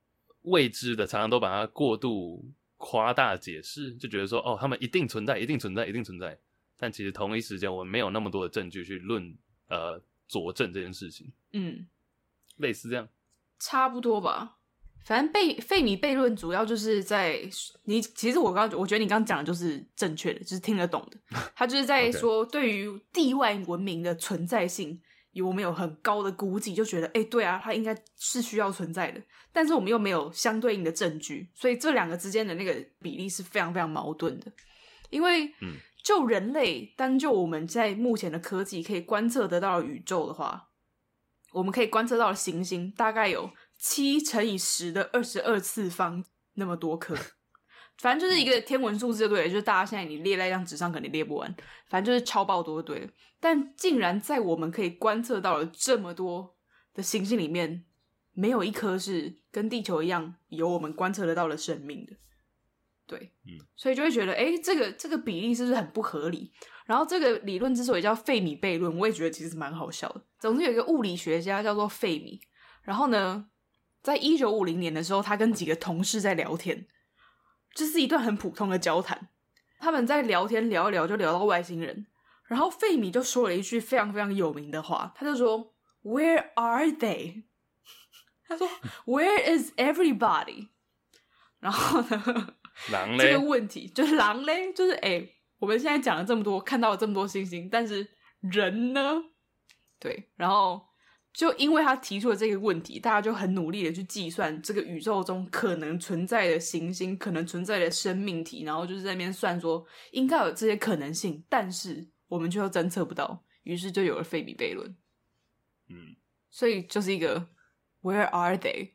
[0.42, 2.52] 未知的，常常都把它过度。
[2.82, 6.38] 夸大解释，就觉得说，哦，他们一定存在，一定存在，一定存在。
[6.78, 9.36] 但其实同一时间，我们没有那么多的证据去论
[9.68, 11.30] 呃佐证这件事情。
[11.52, 11.86] 嗯，
[12.56, 13.06] 类似这样，
[13.58, 14.56] 差不多吧。
[15.04, 17.38] 反正贝费米悖论主要就是在
[17.84, 21.18] 你，其实我刚我觉得你刚刚讲的就是正确的，就是听得懂的。
[21.54, 24.98] 他就是在 说，对于地外文明的存在性。
[25.32, 29.22] 有我们有很高的估计，就觉得哎、欸，对啊，它应该是需要存在的。
[29.52, 34.52] 但是我们又没有相对应的证据，所以这两个之间的那个比例是非常非常矛盾的。
[35.10, 35.74] 因为，嗯，
[36.04, 40.68] 就人类单就我们在目前的科技可以观测得到的宇宙的话，
[41.52, 46.24] 我们可以观测到的行星大概有七乘以十的二十二次方
[46.54, 47.16] 那么多颗。
[48.00, 51.54] 反正就是一个天文数字，对，就是大家现在你列在一张纸上肯定列不完，
[51.88, 53.08] 反正就是超爆多，对。
[53.38, 56.56] 但竟然在我们可以观测到了这么多
[56.94, 57.84] 的行星里面，
[58.32, 62.12] 没有一颗是跟地球一样有我们观测得到的生命的，
[63.06, 66.50] 对，嗯，所以就会觉得，哎，这个这个比例是不是很不合理？
[66.86, 70.22] 然后这个理论之所以叫费米悖论，我也觉得其实蛮好笑的。
[70.38, 72.40] 总之有一个物理学家叫做费米，
[72.82, 73.46] 然后呢，
[74.02, 76.86] 在一九五零年的时候，他跟几个同事在聊天。
[77.74, 79.28] 这是一段很普通的交谈，
[79.78, 82.06] 他们在聊天聊一聊，就聊到外星人，
[82.46, 87.44] 然后费米就说了一句非常非常有名的话，他就说 “Where are they？”
[88.46, 88.68] 他说
[89.06, 90.68] “Where is everybody？”
[91.60, 92.54] 然后呢，
[92.90, 93.32] 狼嘞？
[93.32, 98.08] 这个问题就是狼嘞，就是哎，我们现在讲了这么多，看到了这么多星星，但是
[98.40, 99.22] 人呢？
[99.98, 100.89] 对，然后。
[101.32, 114.92] 就因为他提出了这个问题，大家就很努力的去计算这个宇宙中可能存在的行星、可能存在的生命体，然后就是在那边算说应该有这些可能性，但是我们却又侦测不到，于是就有了费米悖论。
[115.88, 116.16] 嗯，
[116.50, 117.46] 所以就是一个
[118.02, 118.90] Where are they？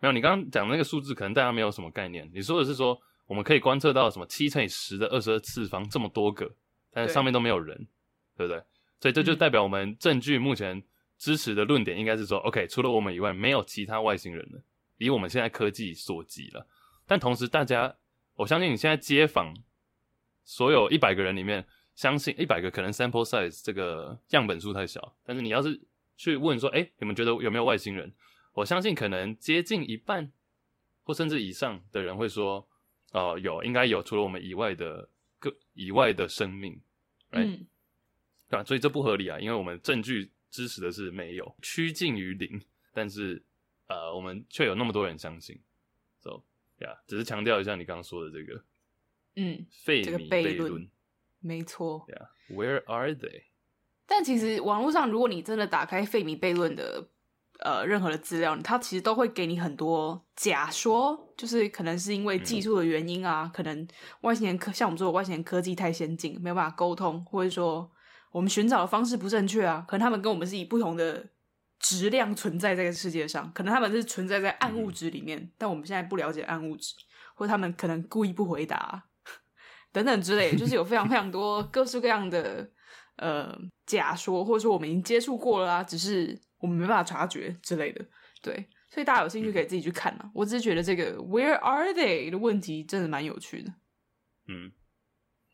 [0.00, 2.30] 没有，你刚刚讲的那个数字，可能大家没有什么概念。
[2.34, 6.54] 你说的是说我们可以观测到什么七乘以十的二十二次方这么多个，
[6.92, 7.88] 但是上面都没有人，
[8.36, 8.62] 对，对不对？
[9.00, 10.82] 所以这就代表我们证据目前。
[11.18, 14.62] 支持的论点应该是说，OK，除了我们以外，没有其他外星人了，
[14.96, 16.66] 离我们现在科技所及了。
[17.06, 17.96] 但同时，大家，
[18.36, 19.54] 我相信你现在街访
[20.44, 25.80] 所有一百个人里面，相信一百个可能 sample size 这个样本数太小，但是你要是
[26.16, 28.14] 去问说，哎，你们觉得有没有外星人？
[28.54, 30.30] 我相信可能接近一半
[31.02, 32.68] 或甚至以上的人会说，
[33.12, 35.08] 哦，有，应该有，除了我们以外的
[35.40, 36.80] 个以外的生命，
[37.30, 37.66] 嗯，
[38.48, 38.64] 对吧？
[38.64, 42.60] 所以这不合理啊，因为我们证据支持的是没有，趋近于零，
[42.92, 43.42] 但是
[43.86, 45.58] 呃，我们却有那么多人相信
[46.20, 46.42] ，so
[46.78, 48.64] yeah，只是强调一下你刚刚说的这个，
[49.36, 50.88] 嗯，费米悖论，
[51.40, 53.44] 没错，yeah，where are they？
[54.06, 57.08] 但其实网络上，如果你真的打开费米悖论的。
[57.60, 63.88] 呃，任何的资料，它其实都会给你很多假说，就是可能是因为技术的原因啊，嗯、可能
[64.20, 67.90] 外星人科像我们说的外星人科技太先进，没有办法沟通，或者说
[68.30, 71.28] 我们寻找的方式不正确啊，可能他们跟我们是以不同的
[71.78, 76.94] 质量存在在这个世界上，可能他们是存在在暗物质里面，嗯、但我们现在不了解暗物质，
[77.34, 79.04] 或者他们可能故意不回答
[79.92, 82.70] 等等之类，就是有非常 非常多各式各样的
[83.16, 86.40] 呃假说，或者说我们已经接触过了啊，只是。
[86.60, 88.04] 我们没办法察觉之类的，
[88.42, 90.22] 对，所以大家有兴趣可以自己去看啊。
[90.24, 93.72] 嗯、我只是觉得这个 “Where are they” 的问题真的蛮有趣的。
[94.48, 94.72] 嗯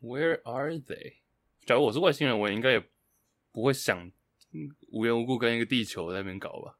[0.01, 1.17] ，Where are they？
[1.65, 2.89] 假如我是外星人，我应该也
[3.51, 4.11] 不会想
[4.91, 6.77] 无缘无故跟一个地球在那边搞吧？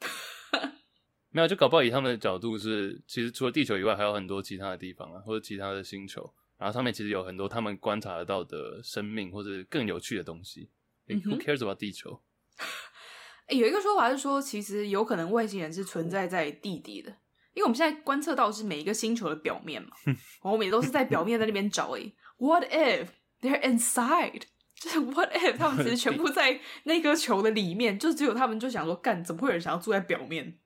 [1.32, 10.68] 没有，就搞不好以他们的角度是，其实除了地球以外，还有很多其他的地方啊，或者其他的星球，然后上面其实有很多他们观察得到的生命，或者更有趣的东西。
[11.08, 12.22] 嗯、Who cares about 地球？
[13.48, 17.10] 欸、有一个说法是说，其实有可能外星人是存在在地底的，
[17.54, 19.90] 因为我们现在观测到是每一个星球的表面嘛，
[20.42, 21.96] 我们也都是在表面在那边找。
[21.96, 23.08] 哎，What if
[23.46, 24.42] they're inside？
[24.76, 30.58] 就是 What if 他们其实全部在那颗球的里面，就只有他们就想说，干，怎么会有人想要住在表面？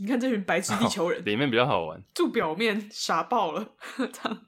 [0.00, 4.46] 你看这群白痴地球人，里面比较好玩，住表面傻爆了，这样。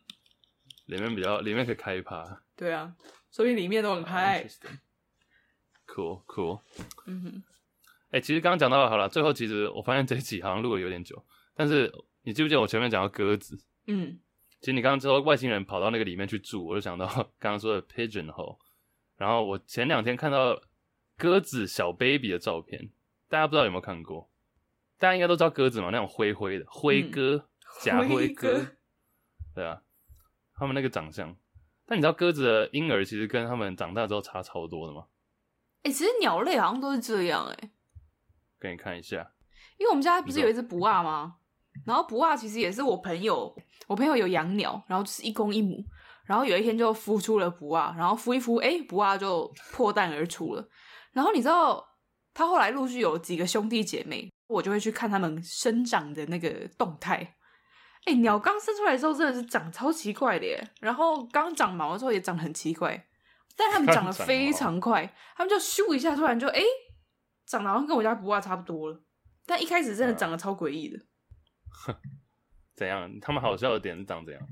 [0.87, 2.95] 里面比较里面可以开趴，对啊，
[3.31, 4.45] 所以里面都很嗨。
[5.87, 6.61] Cool, cool。
[7.07, 7.43] 嗯哼，
[8.11, 11.93] 哎、欸，其实刚刚讲到好了，最后其实我发现这一集好像录的有点久，但是
[12.23, 13.57] 你记不记得我前面讲到鸽子？
[13.87, 14.19] 嗯，
[14.61, 17.07] 其实你刚刚说外星人跑到那个里面去住，我就想到
[17.41, 18.59] 刚刚说的 pigeon hole。
[19.17, 20.61] 然后我前两天看到
[21.17, 22.91] 鸽子小 baby 的照片，
[23.29, 24.31] 大家不知道有没有看过？
[24.99, 27.49] 大家应该都知道鸽子嘛，那种灰灰的灰鸽，
[27.81, 28.67] 假灰鸽，
[29.55, 29.83] 对啊，
[30.55, 31.35] 他们那个长相。
[31.87, 35.07] 但你知道鸽子的婴儿其实跟他们长大之后差超多的吗？
[35.83, 37.71] 哎、欸，其实鸟类好像都是这样哎、欸，
[38.61, 39.33] 给你看一下，
[39.79, 41.39] 因为我们家不是有一只布瓦吗？
[41.87, 43.55] 然后布瓦其实也是我朋友，
[43.87, 45.83] 我朋友有养鸟，然后就是一公一母，
[46.27, 50.69] 然后有一天就孵出了布瓦，然后孵一孵，哎、欸，布瓦就破蛋而出了。
[51.13, 51.85] 然后你知道，
[52.35, 57.17] 他后来陆续有几个兄弟姐妹，我就会去看他们生长的那个动态。
[58.05, 63.07] 哎、欸，鸟刚生出来的时候真的是长超奇怪的耶，然后刚长毛的时候也长得很奇怪。
[63.57, 66.67] 但他们长得非常快，他们就咻一下，突然就哎、欸，
[67.47, 69.03] 长得好像跟我家布瓦差不多了。
[69.45, 70.99] 但一开始真的长得超诡异的。
[72.75, 73.11] 怎样？
[73.21, 74.43] 他们好笑的点是长怎样？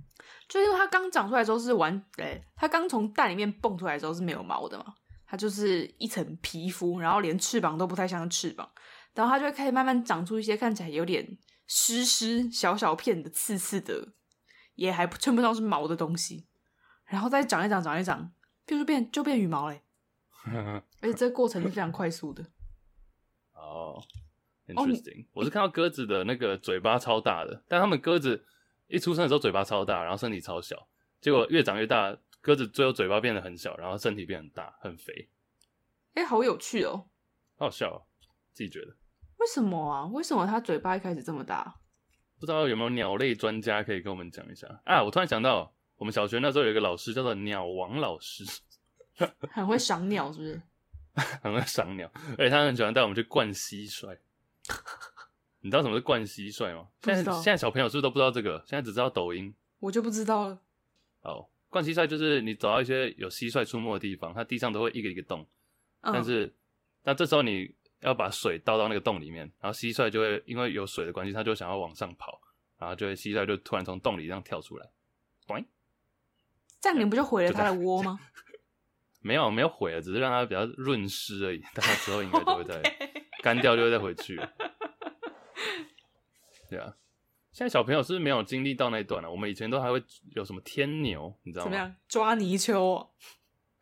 [0.49, 4.95] 就因为它刚长出来的时候是完，哎，它刚从蛋里面蹦出来的时候是没有毛的嘛，
[5.27, 8.71] 它就是一层皮肤，然后连翅膀都不太像翅膀，
[9.15, 14.15] 然后它就会开始慢慢长出一些看起来有点湿湿、小小片的刺刺的，
[14.75, 16.47] 也还称不上是毛的东西，
[17.07, 18.33] 然后再长一长，长一长。
[18.67, 19.83] 就是变就变羽毛嘞，
[21.01, 22.45] 而且这个过程是非常快速的。
[23.55, 23.99] 哦、
[24.77, 25.27] oh,，interesting、oh,。
[25.35, 28.45] 我是看到鸽子的那个嘴巴超大的，但他们鸽子
[28.87, 30.89] 一出生的时候嘴巴超大，然后身体超小，
[31.21, 35.29] 结果越长越大，鸽子最后嘴巴变得很小，然后身体变很大，很肥。
[36.15, 37.07] 哎、欸，好有趣哦，
[37.57, 38.03] 好好笑哦，
[38.53, 38.97] 自己觉得。
[39.39, 40.07] 为什么啊？
[40.07, 41.77] 为什么它嘴巴一开始这么大？
[42.41, 45.03] 不知道有没有鸟类专家可以跟我们讲一下啊？
[45.03, 45.73] 我突然想到。
[45.99, 48.45] 我们小学那时候有一个老师叫做鸟王老师，
[49.51, 50.63] 很会赏鸟，是不是？
[51.43, 52.09] 很会赏鸟，
[52.39, 54.17] 而且他很喜欢带我们去灌蟋蟀。
[55.61, 56.89] 你知道什么是灌蟋蟀吗？
[57.03, 58.63] 现在现在小朋友是不是都不知道这个？
[58.67, 59.55] 现在只知道抖音。
[59.81, 60.61] 我就不知道了。
[61.23, 65.47] 哦，灌蟋蟀就是你走到一些有蟋蟀出没的地方，它地上都会一个一个洞，
[66.03, 66.55] 嗯、但是
[67.03, 72.41] 那这时候你要把水倒到那个洞里面，然后蟋蟀就会因为有水的关系，它就想要往上跑，
[72.79, 74.89] 然后就会蟋蟀就突然从洞里这样跳出来，
[76.81, 78.21] 这样你不就毁了它的窝吗？
[79.21, 81.61] 没有，没有毁了，只是让它比较润湿而已。
[81.75, 82.81] 但它之后应该就会再
[83.43, 84.37] 干掉，就会再回去。
[86.69, 86.95] 对啊，
[87.53, 89.31] 现在小朋友是不是没有经历到那一段了？
[89.31, 90.03] 我们以前都还会
[90.35, 91.71] 有什么天牛，你知道吗？
[91.71, 91.95] 怎么样？
[92.09, 93.11] 抓泥鳅，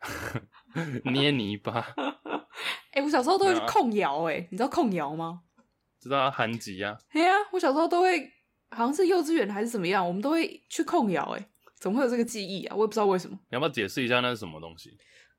[1.11, 1.81] 捏泥巴。
[2.91, 5.41] 哎、欸，我小时候都会去控窑，哎，你知道控窑吗？
[5.99, 6.97] 知道啊，寒极啊。
[7.09, 8.31] 哎呀，我小时候都会，
[8.71, 11.49] 好像是幼稚园还是怎么样，我们都会去控窑，哎。
[11.79, 12.75] 怎么会有这个记忆啊？
[12.75, 13.37] 我也不知道为什么。
[13.51, 14.97] 你要不要解释一下那是什么东西？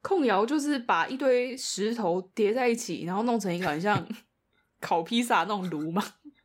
[0.09, 4.09] 控窑就是把一堆石头叠在一起，然后弄成一个很像
[4.81, 6.03] 烤披萨那种炉嘛，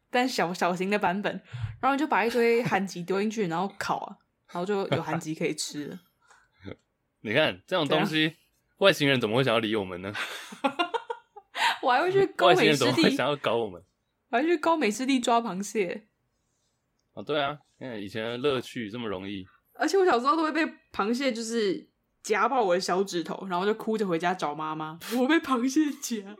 [0.09, 1.32] 但小小型的版本，
[1.80, 4.18] 然后你就把一堆 寒极丢进去，然后烤啊，
[4.51, 5.99] 然后就有寒极可以吃了。
[7.24, 8.36] 你看这种东西，
[8.80, 10.14] 外星人怎么会想要理我们呢？
[11.82, 13.82] 我还会去高美湿地，想要搞我们？
[14.30, 16.07] 我还去高美湿地抓螃蟹。
[17.14, 19.45] 哦，对啊，看以前的乐趣这么容易。
[19.76, 21.89] 而且我小时候都会被螃蟹就是
[22.24, 24.97] 夹爆我的小指头，然后就哭着回家找妈妈。
[25.19, 26.36] 我被螃蟹夹。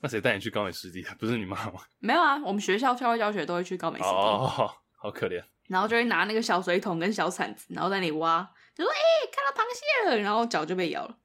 [0.00, 1.14] 那谁带你去高美湿地的？
[1.14, 1.80] 不是你妈吗？
[2.00, 4.10] 没有啊，我们学校校外教学都会去高美湿地。
[4.10, 4.68] 哦，
[4.98, 5.42] 好可怜。
[5.68, 8.42] 然后就会拿那个小水桶跟小铲子，然后在那里挖，
[8.74, 11.16] 就说：“哎、欸，看到螃蟹了！”然后脚就被咬了。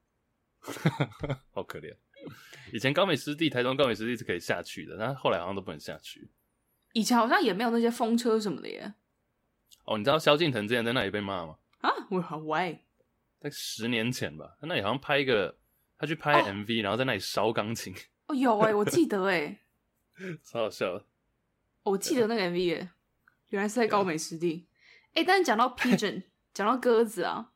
[1.52, 1.98] 好可怜。
[2.72, 6.30] 以前高美湿地、台中高美湿地是可以下去的，但后来好像都不能下去。
[6.94, 8.94] 以前好像也没有那些风车什么的耶。
[9.86, 11.56] 哦，你知道萧敬腾之前在那里被骂吗？
[11.82, 12.80] 啊，我好歪。
[13.40, 15.56] 在十年前吧，他那里好像拍一个，
[15.98, 17.94] 他去拍 MV，、哦、然后在那里烧钢琴。
[18.28, 19.60] 哦，有哎，我记得哎，
[20.44, 21.06] 超好笑的。
[21.84, 22.90] 我记得那个 MV 哎，
[23.50, 24.68] 原来是在高美湿地。
[25.14, 26.24] 哎，但是讲到 pigeon，
[26.54, 27.52] 讲到鸽子啊，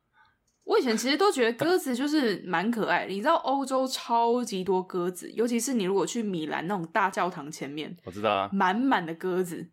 [0.64, 3.12] 我以前其实都觉得鸽子就是蛮可爱的。
[3.12, 9.68] 你知道欧洲超级多鸽子，尤其是你如果去米兰那种大教堂前面，我知道啊，满满的鸽子。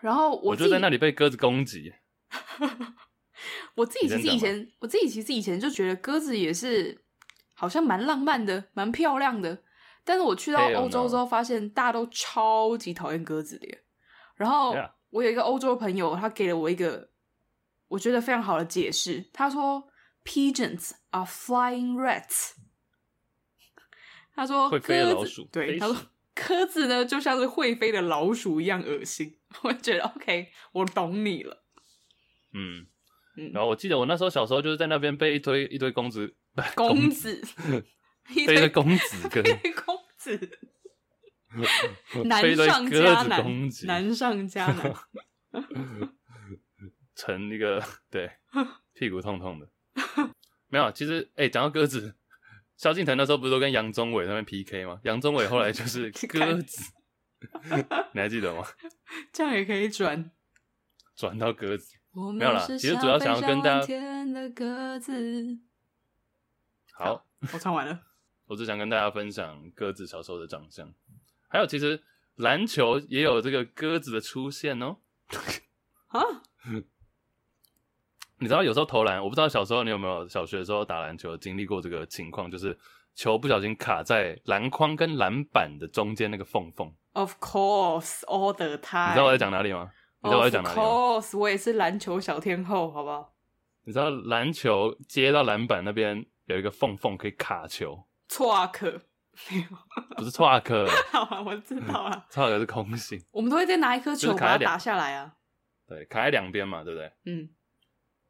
[0.00, 1.94] 然后我，我就在那里被鸽子攻击。
[3.76, 7.04] 我自己其实以前，我自己其实以前就觉得鸽子也是
[7.54, 9.62] 好像蛮浪漫的，蛮漂亮的。
[10.04, 13.78] 但是我去到欧洲之后，发现大家都超级讨厌鸽子的。
[14.34, 14.74] 然后
[15.10, 17.10] 我有一个欧洲朋友，他给了我一个
[17.88, 19.28] 我觉得非常好的解释。
[19.32, 19.90] 他说
[20.24, 22.52] ：“Pigeons are flying rats。
[24.34, 25.96] ”他说：“会飞的老鼠。”对，他说
[26.34, 29.38] ：“鸽子呢，就像是会飞的老鼠一样恶心。
[29.62, 31.64] ”我觉得 OK，我懂你了。
[32.52, 32.86] 嗯
[33.40, 33.52] 嗯。
[33.52, 36.34] 然后我记得我那时候小时候就是在那边被一堆一堆公子
[36.74, 37.40] 公子。
[38.34, 39.42] 一堆公子 跟
[39.84, 40.38] 公子，
[42.26, 44.94] 难上加难，难上加难，
[47.16, 48.30] 成一个对
[48.94, 49.68] 屁股痛痛的。
[50.68, 52.14] 没有，其实哎，讲、欸、到鸽子，
[52.76, 55.00] 萧敬腾那时候不是都跟杨宗纬他们 PK 吗？
[55.02, 56.92] 杨宗纬后来就是鸽子，
[58.12, 58.64] 你还记得吗？
[59.32, 60.30] 这样也可以转
[61.16, 62.66] 转到鸽子，没有啦。
[62.66, 63.94] 其实主要想要跟大家，
[66.92, 68.00] 好，我唱完了。
[68.46, 70.92] 我只想跟大家分享鸽子小时候的长相，
[71.48, 72.02] 还有其实
[72.34, 74.96] 篮球也有这个鸽子的出现哦。
[76.08, 76.20] 啊？
[78.38, 82.76] 你知道有时候投篮，我不知道小时候你有没有小学的时候打篮球经历过这个情况，就是
[83.14, 86.92] 球不小心卡在篮筐跟篮板的中间那个缝缝。
[87.12, 89.08] Of course, all the time。
[89.08, 89.90] 你知道我在讲哪里吗？
[90.22, 93.34] 你知道我要讲哪里吗？Of course，我也是篮球小天后，好不好？
[93.84, 98.06] 你知道篮球接到篮板那边有一个缝缝可以卡球。
[98.28, 99.00] 错克，
[100.16, 100.86] 不是错克。
[101.10, 102.26] 好啊，我知道了。
[102.30, 103.18] 错克是空心。
[103.30, 105.36] 我们都会再拿一颗球把它打下来啊。
[105.86, 107.12] 对，卡在两边嘛，对不对？
[107.24, 107.48] 嗯。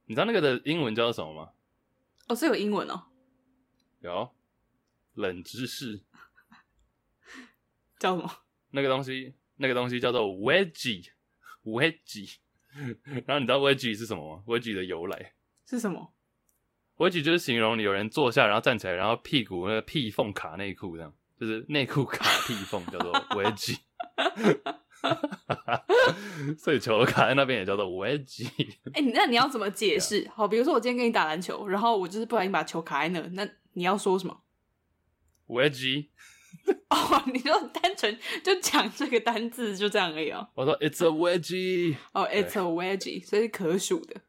[0.06, 1.50] 你知道那个的英文叫做什么吗？
[2.28, 3.02] 哦，是有英文哦。
[4.00, 4.30] 有。
[5.14, 6.04] 冷知识。
[7.98, 8.30] 叫什么？
[8.70, 10.26] 那个东西，那个东西叫做
[11.64, 12.38] wedgie，wedgie。
[13.26, 15.32] 然后你知道 wedgie 是什么吗？wedgie 的由来
[15.66, 16.12] 是什么
[16.96, 23.78] ？wedgie 就是形容你有人坐下，然后站起来，然后屁股那个屁缝卡内裤这样，就是内裤卡屁缝，叫做 wedgie。
[26.58, 28.48] 所以球卡在那边也叫做 wedgie。
[28.92, 30.28] 哎、欸，那你要怎么解释？
[30.34, 34.42] 好，比如说我今天跟你打篮球，然后我就是不小心把球卡在那，那你要说什么
[35.46, 36.08] ？wedgie。
[36.90, 40.48] 哦，你就单纯就讲这个单字就这样而已哦。
[40.54, 41.96] 我说 it's a wedgie。
[42.12, 44.20] 哦，it's a wedgie，所以是可数的。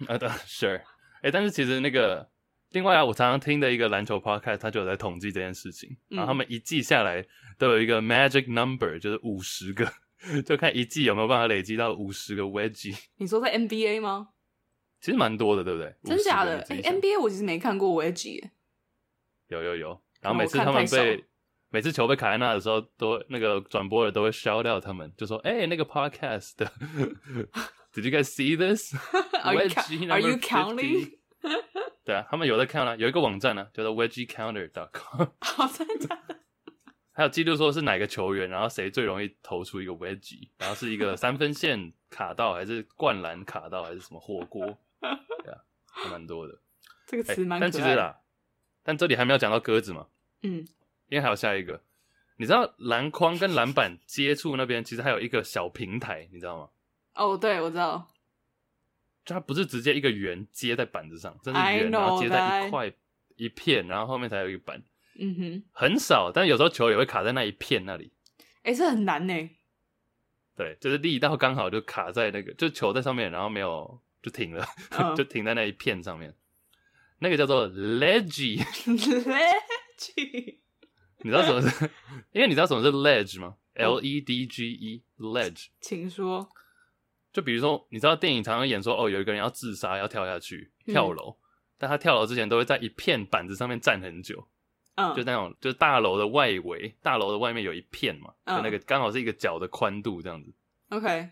[0.06, 0.78] 啊，对，sure。
[0.78, 2.30] 哎、欸，但是其实那个
[2.70, 5.90] 另外啊，我常常听的一个篮球 podcast，他就有在统计这件事情。
[6.10, 7.24] 嗯、然后他们一季下来
[7.58, 9.92] 都有一个 magic number，就是五十个，
[10.46, 12.96] 就看一季有没有办法累积到五十个 wedgie。
[13.16, 14.28] 你说在 NBA 吗？
[15.00, 15.94] 其实蛮多的，对不对？
[16.04, 16.58] 真假的？
[16.68, 18.50] 哎、欸、，NBA 我其实没看过 wedgie。
[19.48, 21.24] 有有有，然后每次他们被
[21.70, 26.66] 每次球被卡在那的时候，都那个转播的都会 shout out 他们，就说：“哎、欸，那个 podcast 的。
[27.92, 28.94] ”Did you guys see this?
[29.42, 29.70] Are you,
[30.10, 31.18] are you counting?
[32.04, 35.26] 对啊，他们有在看啊，有一个网站呢、啊，叫做 wedgiecounter.com。
[35.40, 36.36] 好，真的假的？
[37.12, 44.64] 还有记录说是哪个球员，然后谁最容易投出一个 wedgie，然后是一个三分线卡到，还是灌篮卡到，还是什么火锅？
[45.00, 46.58] 对啊，还蛮多的。
[47.06, 47.60] 这个词蛮、欸……
[47.60, 48.20] 但其实啦，
[48.82, 50.06] 但这里还没有讲到鸽子嘛。
[50.42, 50.66] 嗯，
[51.08, 51.82] 因为还有下一个，
[52.36, 56.68] 你知道篮筐跟篮板接触那边，其实还有一个小平台，你知道吗？
[57.14, 58.08] 哦、oh，对，我知道，
[59.24, 62.90] 就它不是直接一个圆接在板子上，这是圆，然后接在一块
[63.36, 64.82] 一片，然后后面才有一个板。
[65.18, 68.12] 嗯哼，很少，但有时候球也会卡在那一片那里。
[68.62, 69.50] 哎、欸，这很难呢。
[70.56, 76.34] 对，就是力道刚好就卡在那个，就球在上面，然后没有就停了，嗯、 就停在那一片上面。
[77.20, 78.58] 那个叫做 ledge。
[78.84, 80.56] ledge，
[81.22, 81.90] 你知道什么是？
[82.32, 85.68] 因为你知道什么是 ledge 吗？L E D G E，ledge。
[85.80, 86.48] 请说。
[87.32, 91.36] 就比如说，你知道电影常常演说，哦，有一个人要自杀，要跳下去跳楼，嗯、
[91.78, 94.48] 但他跳楼之前都会在一片板子上面站很久。
[94.96, 100.52] 嗯，就那种，就是大楼的外围，大楼的外面有一片嘛，嗯、就那个刚好是一个脚的宽度这样子。
[100.88, 101.30] OK，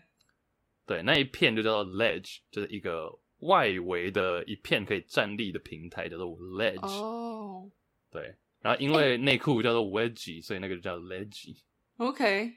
[0.85, 6.87] 对，那一片就叫做 ledge，就是一个外围的一片可以站立的平台，叫做 ledge。
[6.87, 7.69] 哦，
[8.11, 11.55] 对，然后因为内裤叫做 wedgie，所以那个就叫 ledge。
[11.97, 12.53] OK。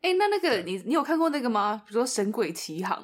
[0.00, 1.82] 哎、欸，那那个你你有看过那个吗？
[1.86, 3.02] 比如说《神鬼奇航》，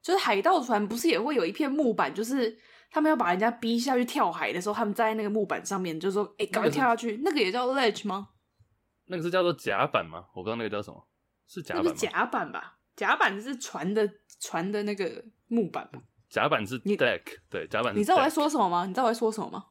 [0.00, 2.58] 就是海盗船不是也会有一片木板，就是
[2.90, 7.20] 他们要把人家逼下去跳海的时候，他们站在那个木板上面，就是说，哎、欸，赶快跳下去。
[7.22, 8.30] 那个也叫 ledge 吗？
[9.04, 10.24] 那个是叫做甲板吗？
[10.34, 11.06] 我不知道那个叫什么，
[11.46, 11.92] 是甲板吗？
[11.94, 14.10] 甲板吧，甲板是船的
[14.40, 16.00] 船的那个木板吧？
[16.34, 17.98] 甲板是 deck，对，甲板是。
[18.00, 18.86] 你知道我在说什么吗？
[18.86, 19.66] 你知道我在说什么吗？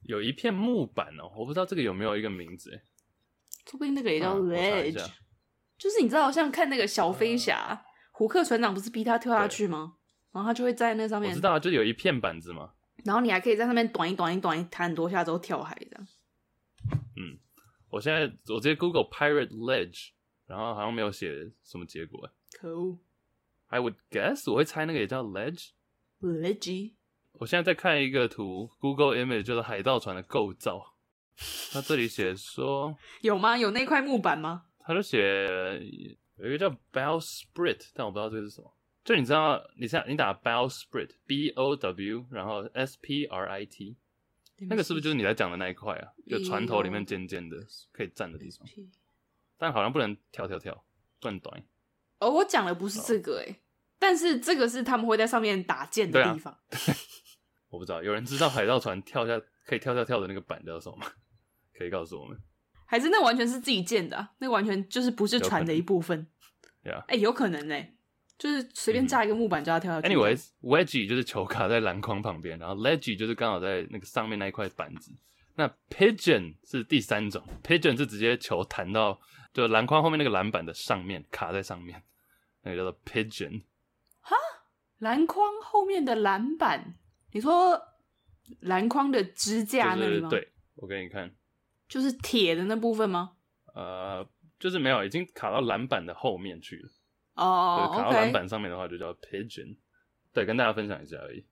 [0.00, 2.72] 有一片木板哦，我不知道这个有没有一个名字，
[3.70, 5.00] 说不定那个也叫 ledge。
[5.00, 5.08] 啊
[5.78, 9.94] 就是你知道，像看那个小飞侠，胡克船长不是逼他跳下去吗？
[10.32, 11.30] 然后他就会在那上面。
[11.30, 12.72] 我知道，就有一片板子嘛。
[13.04, 16.06] 然后你还可以在上面短一短一短一弹很多下之后跳海这样。
[17.16, 17.38] 嗯，
[17.90, 18.22] 我现在
[18.52, 20.10] 我直接 Google Pirate Ledge，
[20.46, 22.28] 然后好像没有写什么结果。
[22.58, 22.98] 可恶
[23.68, 25.70] ！I would guess 我会猜那个也叫 Ledge。
[27.32, 30.94] 我现在在看一个图，Google Image 就是海盗船的构造。
[31.72, 33.56] 它这里写说有吗？
[33.56, 34.66] 有那块木板吗？
[34.78, 35.20] 它就写
[36.36, 38.72] 有一个叫 Bell Sprit，但我不知道这个是什么。
[39.04, 43.96] 就你知道，你现在你打 Bell Sprit，B-O-W，然后 S P R I T，
[44.68, 46.12] 那个是不是就是你在讲的那一块啊？
[46.28, 47.56] 就船头里面尖尖的
[47.90, 48.68] 可以站的地方，
[49.58, 50.84] 但好像不能跳跳跳，
[51.18, 51.64] 不能短。
[52.20, 53.60] 哦，我讲的不是这个诶、欸，
[54.02, 56.52] 但是这个是他们会在上面打剑的地方。
[56.68, 56.96] 对啊、
[57.70, 61.06] 我不知道，有人知道海盗船跳下可以跳跳跳的那个板叫什么吗？
[61.78, 62.36] 可以告诉我们。
[62.84, 66.26] 还是那完全是自己建的、啊，那完全就是不是船的一部分。
[66.82, 67.94] 对啊，哎，有可能呢、欸，
[68.36, 70.12] 就是随便架一个木板就要跳下去。
[70.12, 75.12] Anyways，wedgie 就是球卡在篮筐旁边，然后 ledge 就是刚好在那个上面那一块板子。
[75.54, 79.20] 那 pigeon 是第三种，pigeon 是直接球弹到
[79.54, 82.02] 就篮筐后面那个篮板的上面，卡在上面，
[82.62, 83.62] 那个叫做 pigeon。
[85.02, 86.94] 篮筐后面的篮板？
[87.32, 87.76] 你说
[88.60, 90.28] 篮筐的支架那里吗？
[90.28, 91.34] 对，我给你看。
[91.88, 93.32] 就是铁的那部分吗？
[93.74, 94.24] 呃，
[94.60, 96.88] 就是没有，已经卡到篮板的后面去了。
[97.34, 99.76] 哦、oh，卡到篮板上面的话就叫 pigeon。
[100.32, 101.44] 对，跟大家分享一下而已。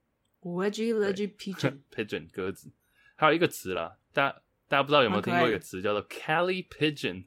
[0.42, 2.72] Wedgie ledge pigeon pigeon 鸽子，
[3.16, 7.24] 还有一个词啦，大家大家不知道有没有听过一个词叫做 Callie pigeon？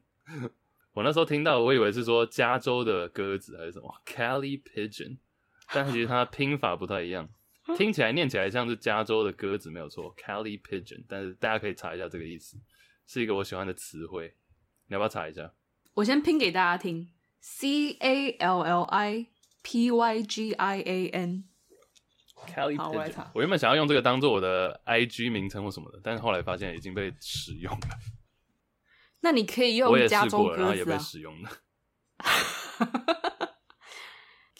[0.94, 5.18] 我那时候听到，我以为是说加州的鸽子还是什么 Callie pigeon，
[5.74, 7.28] 但其实它拼法不太一样，
[7.78, 12.58] 听起来念起来像是加州的鸽子没有错，Callie pigeon，但是大家可以查一下这个意思。
[13.06, 14.36] 是一个我喜欢的词汇，
[14.88, 15.52] 你要不要查一下？
[15.96, 19.28] 我先拼给大家听：C A L L I
[19.62, 21.44] P Y G I A N。
[22.36, 22.78] Pigeon。
[22.78, 23.32] 我。
[23.36, 27.88] 我原本想要用这个当做我的 I G 名称或什么的，但是后来发现已经被使用了。
[29.22, 30.68] 那你可以用加州鸽子啊。
[30.68, 31.50] 我也试过，然后也被使用了。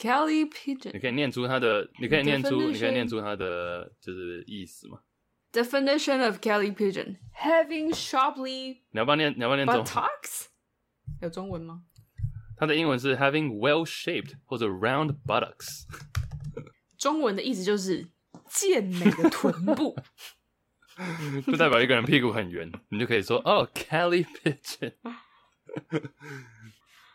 [0.04, 0.92] Callie Pigeon。
[0.92, 4.98] 你可以念出它的，你可以念出，你可以念出它的就是意思吗
[5.50, 9.32] ？Definition of Callie pigeon: having sharply 你要不要念？
[9.34, 10.46] 你要不要念中文？Buttocks
[11.22, 11.84] 有中文吗？
[12.54, 15.84] 它的英文是 having well-shaped 或者 round buttocks。
[16.98, 18.06] 中文的意思就是
[18.48, 19.96] 健美的臀部，
[21.46, 24.92] 就代表一个人屁股很圆，你就可以说哦，Callie pigeon，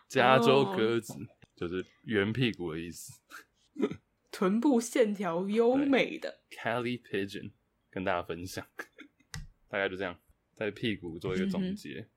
[0.08, 1.22] 加州鸽子、oh.
[1.60, 3.12] 就是圆屁股的意思，
[4.32, 7.52] 臀部线条优美的 Callie pigeon。
[7.92, 8.64] 跟大家分享，
[9.68, 10.16] 大概就这样，
[10.56, 12.08] 在屁股做一个总结。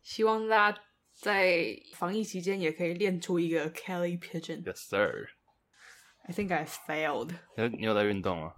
[0.00, 0.80] 希望大家
[1.12, 4.62] 在防疫期间也可以练出一个 Callie Pigeon。
[4.62, 5.26] Yes, sir.
[6.22, 7.34] I think I failed.
[7.76, 8.52] 你有在运动吗？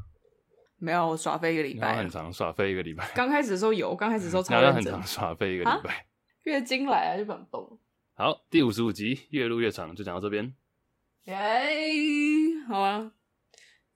[0.76, 1.96] 没有，我耍废一个礼拜。
[1.96, 3.10] 很长，耍废一个礼拜。
[3.14, 4.92] 刚开始的时候有，刚开始的时候 超认真。
[4.92, 6.06] 很长，耍废一个礼拜。
[6.42, 7.80] 月经来了就不想动。
[8.20, 10.54] 好，第五十五集越录越长，就讲到这边。
[11.24, 13.12] 耶、yeah，好啊，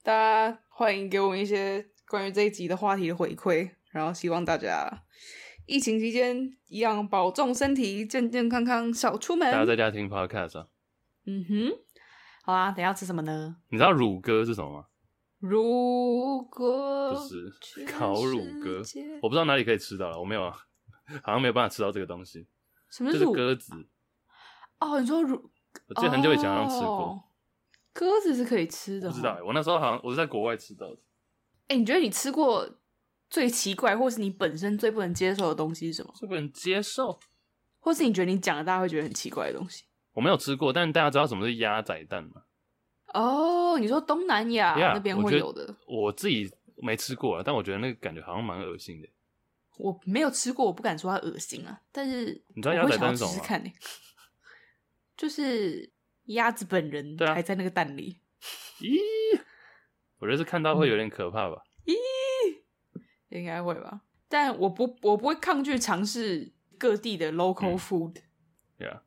[0.03, 1.91] 大家欢迎给我们一些。
[2.09, 5.05] 关于这一集的话题的回馈，然后希望大家
[5.67, 9.53] 疫情期间一样保重身体，健健康康，少出门。
[9.53, 10.69] 大家在家听 podcast 啊。
[11.27, 11.79] 嗯哼，
[12.45, 13.57] 好啊，等下吃什么呢？
[13.69, 14.87] 你知道乳鸽是什么吗？
[15.39, 18.83] 如果就是烤乳鸽，
[19.21, 20.51] 我不知道哪里可以吃到了，我没有，
[21.23, 22.47] 好像没有办法吃到这个东西。
[22.91, 23.87] 什么是鸽子？
[24.85, 25.51] 哦，你说乳？
[25.89, 26.89] 我记得很久以前好像吃过。
[26.89, 27.23] 哦、
[27.93, 29.09] 鸽子是可以吃的。
[29.09, 30.97] 不知道，我那时候好像我是在国外吃到的。
[31.69, 32.69] 哎、欸，你觉得你吃过
[33.31, 36.13] 最奇怪，或是你本身最不能接受的东西是什么？
[36.17, 37.19] 最不能接受，
[37.81, 39.85] 或是你觉得你讲的大家会觉得很奇怪的东西？
[40.13, 42.43] 我没有吃过，但大家知道什么是鸭仔蛋吗？
[43.15, 49.09] 哦，你说东南亚 Yeah, 那边会有的我，我自己没吃过啊，但我觉得那个感觉好像蛮恶心的。
[49.79, 51.81] 我没有吃过，我不敢说它恶心啊。
[51.91, 53.37] 但是你知道鸭仔蛋是什么吗？
[53.37, 53.63] 试试看
[55.17, 55.93] 就是
[56.25, 58.21] 鸭子本人还在那个蛋里。
[58.81, 59.45] 咦、啊，
[60.19, 61.63] 我觉得是看到会有点可怕吧？
[61.87, 61.95] 咦、
[62.95, 64.03] 嗯，应该会吧？
[64.29, 68.17] 但我不，我不会抗拒尝试各地的 local food。
[68.77, 69.03] 对啊、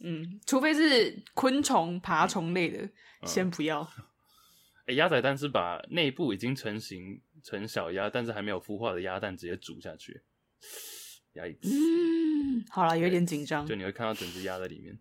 [0.00, 2.88] 嗯，嗯，除非是昆虫、爬虫类的。
[3.24, 3.82] 先不要。
[3.82, 10.22] 哎、欸，鸭仔蛋是把内部已经成型成小鸭，但是还没有孵化的鸭蛋直接煮下去。
[11.34, 13.64] 鸭嗯，好了，有点紧张。
[13.64, 14.98] 就你会看到整只鸭在里面。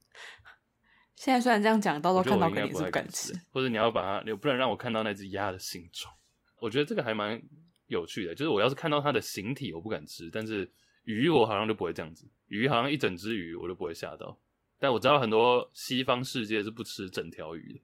[1.22, 3.32] 现在虽然这样讲，到时候看到肯定是不敢吃。
[3.52, 6.12] 或者你要把它，你不能让我看到那只鸭的形状。
[6.60, 7.40] 我觉得这个还蛮
[7.86, 10.32] 有趣的，就是我要是看到它的形体，我不敢吃。
[10.34, 10.68] 但是
[11.04, 12.28] 鱼，我好像就不会这样子。
[12.48, 14.36] 鱼好像一整只鱼，我就不会吓到。
[14.80, 17.80] 但我知道很多西方世界是不吃整条鱼的。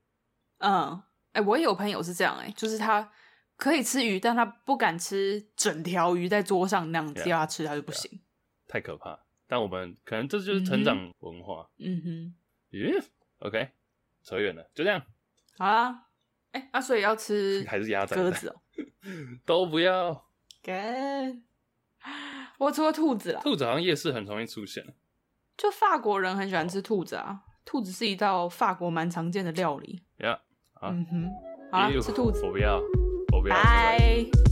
[0.58, 1.00] 嗯，
[1.34, 3.08] 哎、欸，我也有朋友是这样、欸，哎，就是他
[3.56, 8.72] 可以吃鱼，但他不敢吃整条鱼在桌上那样子要他吃，他就不行，yeah.
[8.72, 9.20] 太可怕。
[9.48, 11.70] 但我们可能这就是成长文化。
[11.78, 12.36] 嗯哼，
[12.72, 13.00] 咦、
[13.40, 13.70] yeah?，OK，
[14.24, 15.02] 扯远了，就这样。
[15.58, 16.08] 好啦，
[16.52, 18.82] 哎、欸，啊，所以要吃 还是鸭仔、鸽子哦、喔，
[19.46, 20.26] 都不要。
[20.62, 20.74] 给，
[22.60, 24.96] 我除了兔子啦，兔子好像夜市很容易出现，
[25.56, 30.04] 就法国人很喜欢吃兔子啊，兔子是一道法国蛮常见的料理。
[30.18, 30.40] 呀、yeah.。
[30.80, 31.30] 嗯哼，
[31.72, 32.80] 好了，吃兔子，我不要，
[33.34, 33.56] 我不要。
[33.56, 34.47] 拜。